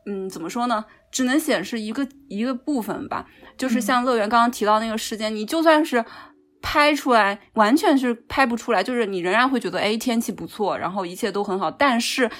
[0.06, 0.82] 嗯，怎么说呢？
[1.12, 3.26] 只能显示一个一个部分吧。
[3.58, 6.02] 就是像乐园刚刚提到那个事件，你就算是
[6.62, 12.30] 拍出来，完全是拍不出来，就是你仍然会觉得，哎，天气不错，然后一切都很好，但是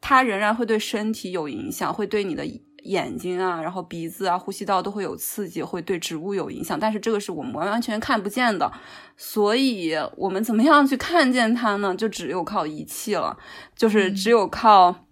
[0.00, 2.46] 它仍然会对身体有影响，会对你的。
[2.84, 6.78] 眼睛啊，然后鼻子啊，呼吸道都会有刺激，会对植物有影响。
[6.78, 8.70] 但是这个是我们完完全全看不见的，
[9.16, 11.94] 所以我们怎么样去看见它呢？
[11.94, 13.36] 就只有靠仪器了，
[13.76, 15.06] 就是只有靠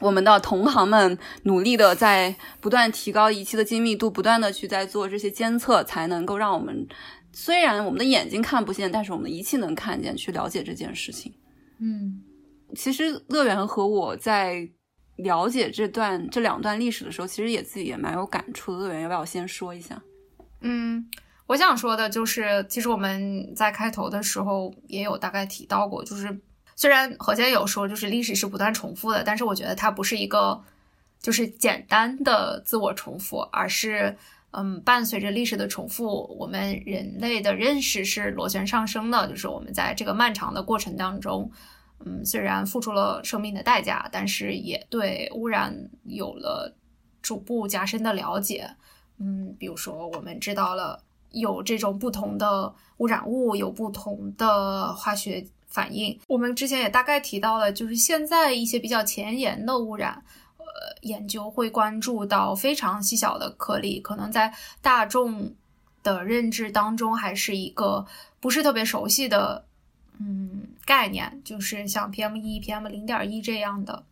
[0.00, 6.86] 我们的同行们努力的在不断提高仪器的精密度，不断的去在做这些监测，才能够让我们
[7.32, 11.34] 虽然我们的眼睛看不见，但是我们的仪器能看见，去了解这件事情。
[11.80, 12.22] 嗯，
[12.76, 14.70] 其实乐园和我在。
[15.16, 19.00] 了解这段这两段历史的时候，其实也自己也蛮有感触的。
[19.00, 20.02] 要不要先说一下？
[20.60, 21.08] 嗯，
[21.46, 26.36] 我想说的就是，其实我们在开头的时候也有大概提到过，就是
[26.74, 30.60] 虽然何先有说，就是历史是不断重复的，但是我觉得它不是一个
[31.20, 34.16] 就是简单的自我重复，而是
[34.50, 41.50] 嗯，伴随着历史的重复，我们人类的认识是螺旋上升的，就是我们在这个漫长的过程当中。
[42.06, 45.74] 嗯，虽然付出了生命的代价，但是也对污染
[46.04, 46.74] 有了
[47.22, 48.68] 逐步加深的了解。
[49.18, 56.18] 嗯，比如说我们知道了有这种不同的污染物，有不同的化学反应。
[56.28, 60.22] 我们之前也大概提到了，就是现在一些比较前沿的污染，
[60.58, 60.64] 呃，
[61.02, 64.52] 研究会关注到非常细小的颗粒，可能在
[64.82, 65.54] 大众
[66.02, 68.04] 的认知当中还是一个
[68.40, 69.64] 不是特别熟悉的。
[70.20, 74.04] 嗯，概念就是像 PM 一、PM 零点一这样的，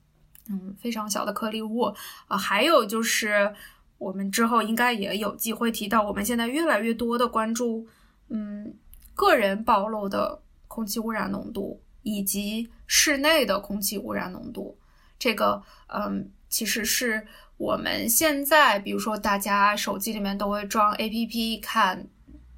[0.50, 1.94] 嗯，非常小的颗粒物
[2.26, 2.36] 啊。
[2.36, 3.54] 还有就是，
[3.98, 7.86] 我们之后应该也有机会提到，我们现在越来越多的关注，
[8.30, 8.74] 嗯，
[9.14, 14.76] 个人暴露的空气污染浓度以及室内的空气污染浓度。
[15.20, 17.24] 这个，嗯，其实是
[17.58, 22.08] 我们现在，比如说大家手机里面都会装 APP 看。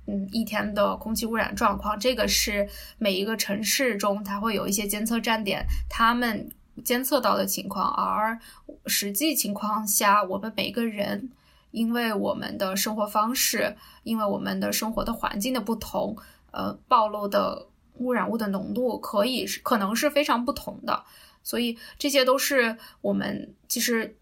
[0.06, 6.50] 嗯，一天的空气污染状况，这个是每一个城市中它会有一些监测站点，他们
[6.84, 7.90] 监测到的情况。
[7.94, 8.38] 而
[8.86, 11.30] 实际情况下，我们每个人
[11.70, 16.16] 因为我们的生活方式，因为我们的生活的环境的不同，
[16.50, 21.04] 呃，暴露的污染物的浓度可以是可能是非常不同的。
[21.42, 24.16] 所以这些都是我们其实。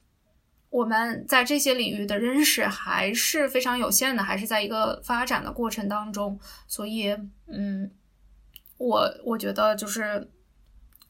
[0.73, 6.41] 我们在这些领域的认识还是非常有限的，还是在一个发展的过程当中。
[6.67, 7.15] 所以，
[7.47, 7.91] 嗯，
[8.79, 10.31] 我我觉得就是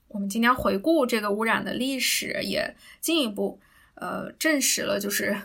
[0.08, 3.60] 我们今天回顾这个污染的历史，也进一步
[3.94, 5.38] 呃证实了，就是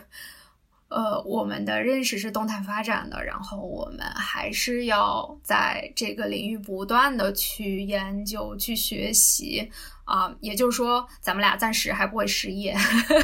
[0.88, 9.70] 呃，我们的认识是动态发展的，然后我们还是要在这个领域不断的去研究、去学习
[10.04, 10.34] 啊。
[10.40, 12.74] 也就是说，咱们俩暂时还不会失业。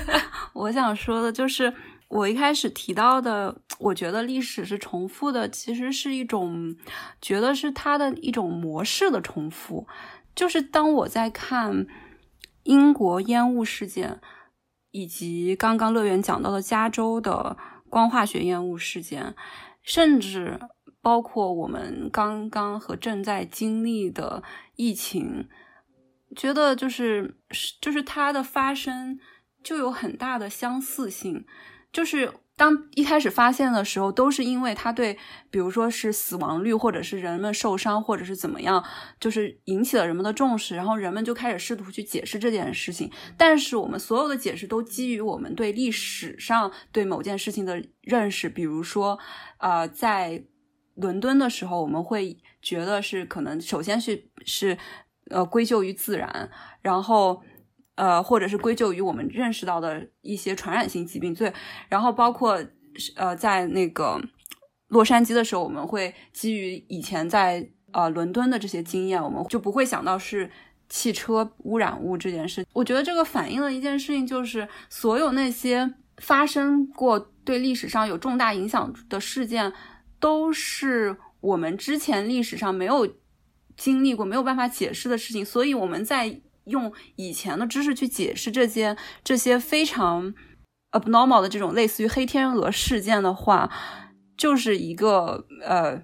[0.53, 1.73] 我想说的就是，
[2.09, 6.77] 我一开始提到的，我觉得历史是重复的，其实是一种
[7.23, 9.87] 觉得是它的一种模式的重复。
[10.35, 11.87] 就是当我在看
[12.65, 14.21] 英国烟雾事件。
[14.95, 17.57] 以及刚刚乐园讲到的加州的
[17.91, 19.35] 光化学烟雾事件，
[19.83, 20.61] 甚至
[21.03, 24.45] 包括我们刚刚和正在经历的
[24.77, 25.49] 疫情，
[26.37, 27.37] 觉得就是
[27.81, 29.19] 就是它的发生
[29.65, 31.45] 就有很大的相似性，
[31.93, 32.33] 就是。
[32.57, 35.19] 当一开始发现的时候，都是因为它对，
[35.51, 38.85] 比如说是死亡率，或者是人们受伤，或者是怎么样，
[39.19, 43.11] 就是引起了人们的重视，然后人们就开始试图去解释这件事情。
[43.37, 49.19] 但是我们所有的解释都基于我们对历史上对某件事情的认识，比如说，
[49.59, 50.45] 呃，在
[50.95, 54.79] 伦敦的时候，我们会觉得是可能首先是是
[55.29, 56.49] 呃归咎于自然，
[56.83, 57.43] 然后。
[57.97, 61.53] 呃，或者是归咎于我们认识到的一些传染性疾病，对，
[61.89, 62.61] 然后包括
[63.15, 64.21] 呃，在那个
[64.89, 70.51] 洛杉矶的时候，我们会基于以前在呃伦敦的这些经验，我们就不会想到是
[70.89, 72.67] 汽车污染物这件事。
[72.73, 79.73] 我觉得这个反映了一件事情，就是所有那些发生过对历史上有重大影响的事件，
[80.19, 83.09] 都是我们之前历史上没有
[83.77, 86.41] 经历过、没有办法解释的事情，所以我们在。
[86.65, 90.35] 用以前的知识去解释这些这些非常
[90.93, 93.71] abnormal 的这种类似于黑天鹅事件的话，
[94.37, 96.03] 就是一个呃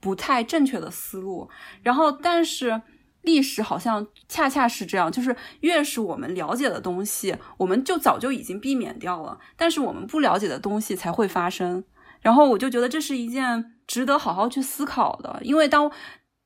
[0.00, 1.48] 不太正确的思路。
[1.82, 2.82] 然后，但是
[3.22, 11.84] 历史好像恰恰是这样，就是越是我们了解的东西，我们就早就已经避免掉了；但是我们不了解的东西才会发生。
[12.20, 15.92] 然后我就觉得这是一件值得好好去思考的，因为当。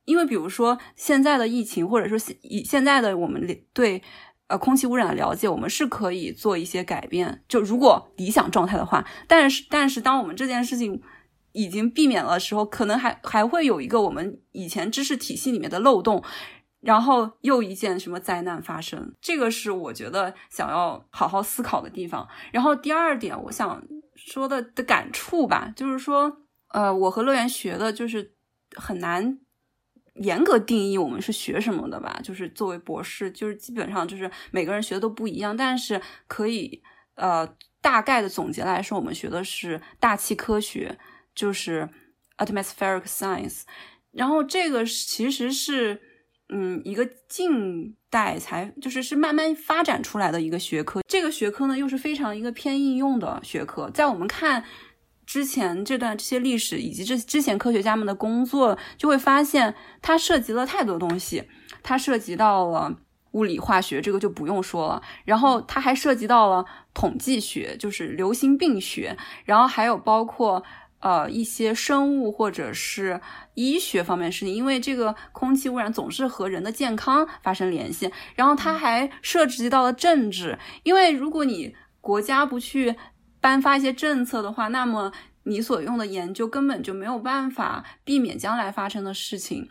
[0.05, 4.01] 因为比如说现在的疫情，或者说现以现在的我们对
[4.47, 7.43] 呃空气污染的了解，我们是可以做一些改变。
[7.47, 11.01] 就如果理想状态的话，但是但是当我们这件事情
[11.53, 16.23] 已经避免了的时候，可能还还会有一个我们以前知识体系里面的漏洞，
[16.81, 19.15] 然后又一件什么灾难发生。
[19.19, 22.27] 这个是我觉得想要好好思考的地方。
[22.51, 23.83] 然后第二点，我想
[24.13, 26.37] 说的的感触吧，就是说，
[26.73, 28.33] 呃，我和乐园学的就是
[28.75, 29.39] 很难。
[30.15, 36.81] 严格定义我们是学什么的吧，就是作为博士，就是基本上就是每个人学的都不一样，但是可以
[37.15, 37.45] 呃
[37.81, 40.97] 大概的总结来说，我们学的是大气科学，
[41.33, 41.89] 就是
[42.37, 43.63] atmospheric science。
[44.11, 46.01] 然后这个其实是
[46.47, 54.63] 嗯一个近代才就是是慢慢发展出来的一个学科，这个学科呢又是非常一个偏应用的学科，在我们看。
[55.25, 61.43] 之前这段这些历史以及这之前科学家们的工作，就会发现它涉及了太多东西。
[61.83, 62.95] 它涉及到了
[63.31, 65.01] 物理化学，这个就不用说了。
[65.23, 69.17] 然后它还涉及到了统计学，就是流行病学。
[69.43, 70.63] 然后还有包括
[70.99, 73.19] 呃一些生物或者是
[73.53, 78.11] 医学方面的事情，因为这个空气污染总是和人的健康发生联系。
[78.35, 82.95] 然后它还涉及到了政治，因为如果你国家不去。
[83.45, 85.11] 颁发一些政策的话，那么
[85.43, 89.69] 你所用的研究根本就没有办法避免将来发生的事情。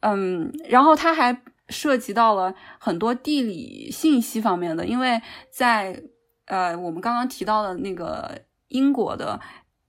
[0.00, 5.20] 嗯，然后它还涉及到了很多地理信息方面的，因为
[5.50, 6.02] 在
[6.46, 9.38] 呃我们刚刚提到的那个英国的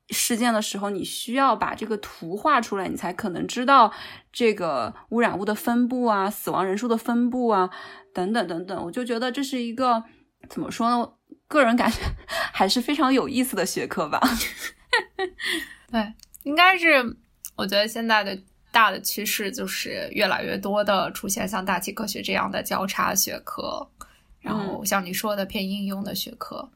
[0.10, 3.94] 事件的时候，你需要把这个图画出来，你才可能知道
[4.34, 7.70] 这个污染物的分布啊、死亡人数的分布啊
[8.14, 8.84] 等等等等。
[8.84, 10.04] 我就觉得这是一个
[10.50, 11.14] 怎么说呢？
[11.52, 11.98] 个人感觉
[12.54, 14.22] 还是非常有意思的学科吧。
[15.92, 16.14] 对，
[16.44, 17.18] 应该是
[17.58, 18.40] 我觉得现在的
[18.72, 23.86] 大的趋势就是越来越多的出现像大气科学这样的交叉学科，
[24.40, 26.72] 然后像你说的偏应用的学科，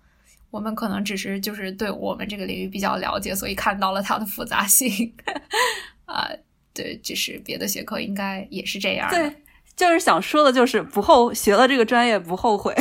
[0.52, 5.15] 我们可能只是就是对我们这个领域比较了解，所以看到了它的复杂性。
[6.06, 6.30] 啊，
[6.73, 9.10] 对，就是别的学科应该也是这样。
[9.10, 9.34] 对，
[9.76, 12.76] 就是想说的就是不后学了这个专业不后悔。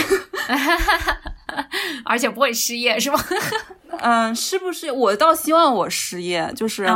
[2.04, 3.18] 而且不会失业是吗？
[4.00, 4.90] 嗯，是不是？
[4.90, 6.86] 我倒希望我失业，就是，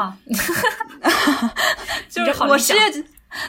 [2.08, 2.80] 就是我失业，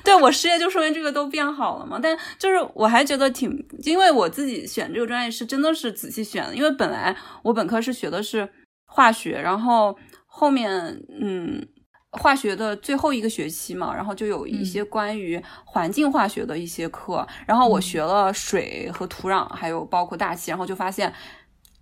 [0.04, 2.00] 对我失业就说明这个都变好了嘛。
[2.02, 8.48] 但就是我还觉得挺，因为我自己选这个专业是真的是仔细选的，因为本来我本科是学的是
[8.86, 11.68] 化学，然后后面嗯。
[12.12, 21.14] 化学的最后一个学期嘛，然后就有一些关于环境化学的一些课，然后我学了水和土壤，还有包括大气，然后就发现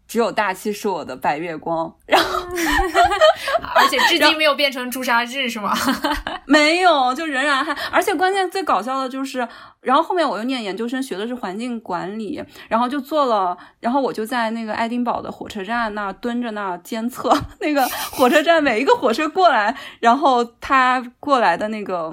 [0.08, 2.40] 只有大气是我的白月光， 然后
[3.76, 5.76] 而且至今没有变成朱砂痣是吗？
[6.46, 9.46] 没有，就仍然还，而且关键最搞笑的就是，
[9.82, 17.30] 然后后面我又念研究生，学的是环境管理，然后就做了，然后我就在那个爱丁堡的火车站那蹲着那监测
[17.60, 22.10] 那个火车站每一个火车过来，然后它过来的那个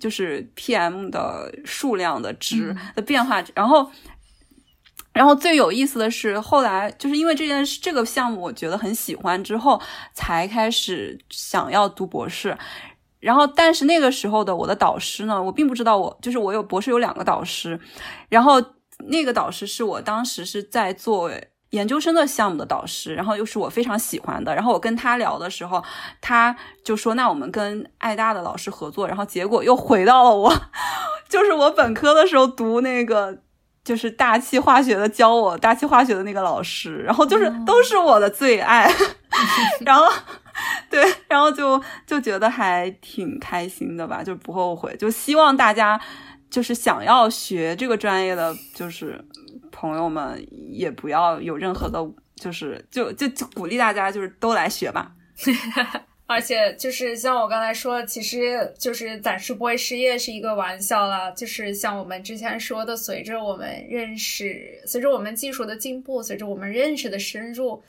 [0.00, 3.88] 就是 PM 的数量的值的变化，然后。
[5.16, 9.80] 然后最有意思的是，后来就是因为这件事，这个项目我觉得很喜欢，之后
[10.12, 12.54] 才开始想要读博士。
[13.18, 17.80] 然后，但是那个时候的我的导师呢，我并不知道我就是我有博士有两个导师，
[18.28, 18.62] 然后
[19.08, 21.30] 那个导师是我当时是在做
[21.70, 24.54] 研究生的项目的导师，然后又是我非常喜欢的。
[24.54, 25.82] 然后我跟他聊的时候，
[26.20, 30.52] 他就说：“那我们跟爱大的老师合作。”然后结果又回到了我，
[31.26, 33.45] 就是我本科的时候读那个。
[33.86, 38.92] 就是大气化学的教我大气化学的那个老师，然后就是都是我的最爱，
[39.86, 40.04] 然后
[40.90, 44.96] 对，然后就就觉得还挺开心的吧，就不后悔。
[44.96, 46.00] 就希望大家
[46.50, 49.24] 就是想要学这个专业的，就是
[49.70, 52.04] 朋友们也不要有任何的，
[52.34, 55.12] 就是就就就鼓励大家就是都来学吧。
[56.28, 61.30] 而且就是像我刚才说，其实就是暂时不会失业是一个玩笑了。
[61.32, 67.80] 就是像我们之前说的，随着我们认识，随着我们技术的进步，随着我们认识的深入，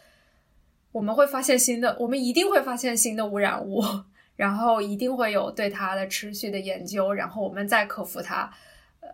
[0.92, 3.84] 我们会发现新的，我们一定会发现新的污染物，
[4.38, 8.54] 然后一定会有对它的持续的研究，然后我们再克服它，
[9.00, 9.10] 呃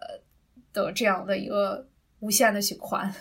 [0.73, 1.87] 的这样的一个
[2.19, 3.15] 无限的循环。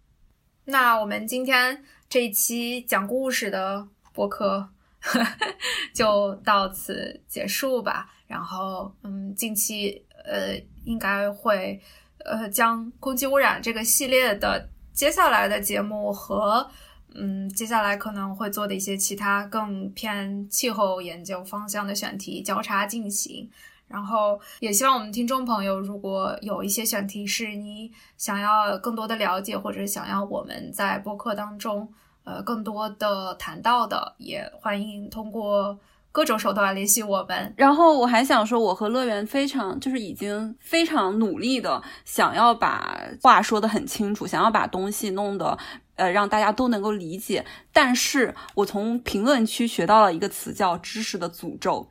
[0.64, 4.70] 那我们今天这一期讲故事的播客。
[5.94, 8.08] 就到此结束吧。
[8.26, 11.80] 然后，嗯，近期呃应该会
[12.24, 16.66] 呃将空气污染这个系列的接下来的节目和
[17.14, 23.50] 嗯接下来可能会做的一些其他更偏气候研究方向的选题交叉进行。
[23.86, 31.92] 然后，也希望我们听众朋友如果有一些选题是你想要更多的了解，或者想要我们在播客当中。
[32.24, 35.78] 呃，更多的谈到的，也欢迎通过
[36.12, 37.52] 各种手段联系我们。
[37.56, 45.58] 然后我还想说，我和乐园非常就是已经非常努力的想要把话说的很清楚，想要把东西弄得
[45.96, 47.44] 呃让大家都能够理解。
[47.72, 51.88] 但是我从评论区学到了一个词叫“知识的诅咒”，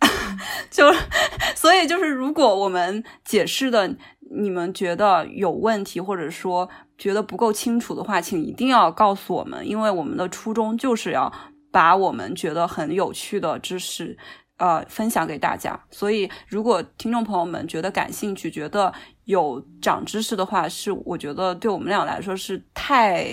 [0.70, 0.92] 就
[1.56, 3.96] 所以就是如果我们解释的
[4.30, 6.68] 你们觉得有问题，或者说。
[6.98, 11.30] 觉得不够清楚的话，请一定要告诉我们，因为我们的初衷就是要
[11.70, 14.16] 把我们觉得很有趣的知识，
[14.56, 15.78] 呃，分享给大家。
[15.90, 18.90] 所以，如果听众朋友们觉得感兴趣，觉得
[19.24, 23.26] 有长知识的话，是我觉得对我们俩来说是太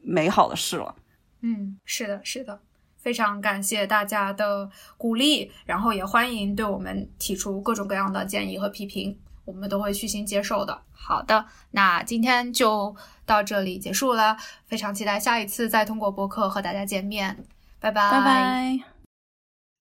[0.00, 0.96] 美好的事了。
[1.42, 2.58] 嗯，是的，是的，
[2.96, 9.18] 非常感谢大家的鼓励，然后也欢迎对我们提出各种各样的建议和批评。
[9.44, 10.82] 我们都会虚心接受的。
[10.92, 12.94] 好的，那今天就
[13.26, 14.36] 到这里结束了。
[14.66, 17.44] 非常期待下一次再通过播客和大家见面。
[17.80, 18.78] 拜拜拜拜。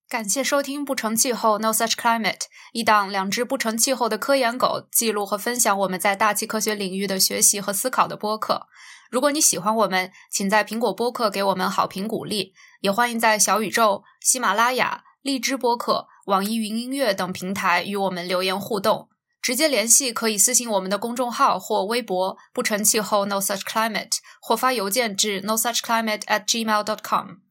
[0.10, 2.34] 感谢收听《不成气候 No Such Climate》，
[2.74, 8.68] 一档两只不成气候的科研狗记录和分享我们在大气科学领域的学习和思考的播客。
[9.10, 19.11] 如果你喜欢我们，请在苹果播客给我们好评鼓励，也欢迎在小宇宙、喜马拉雅、荔枝播客、网易云音乐等平台与我们留言互动。
[19.42, 27.42] 直接联系可以私信我们的公众号或微博“不成气候 No Such Climate”，或发邮件至 No Such Climate at gmail dot com。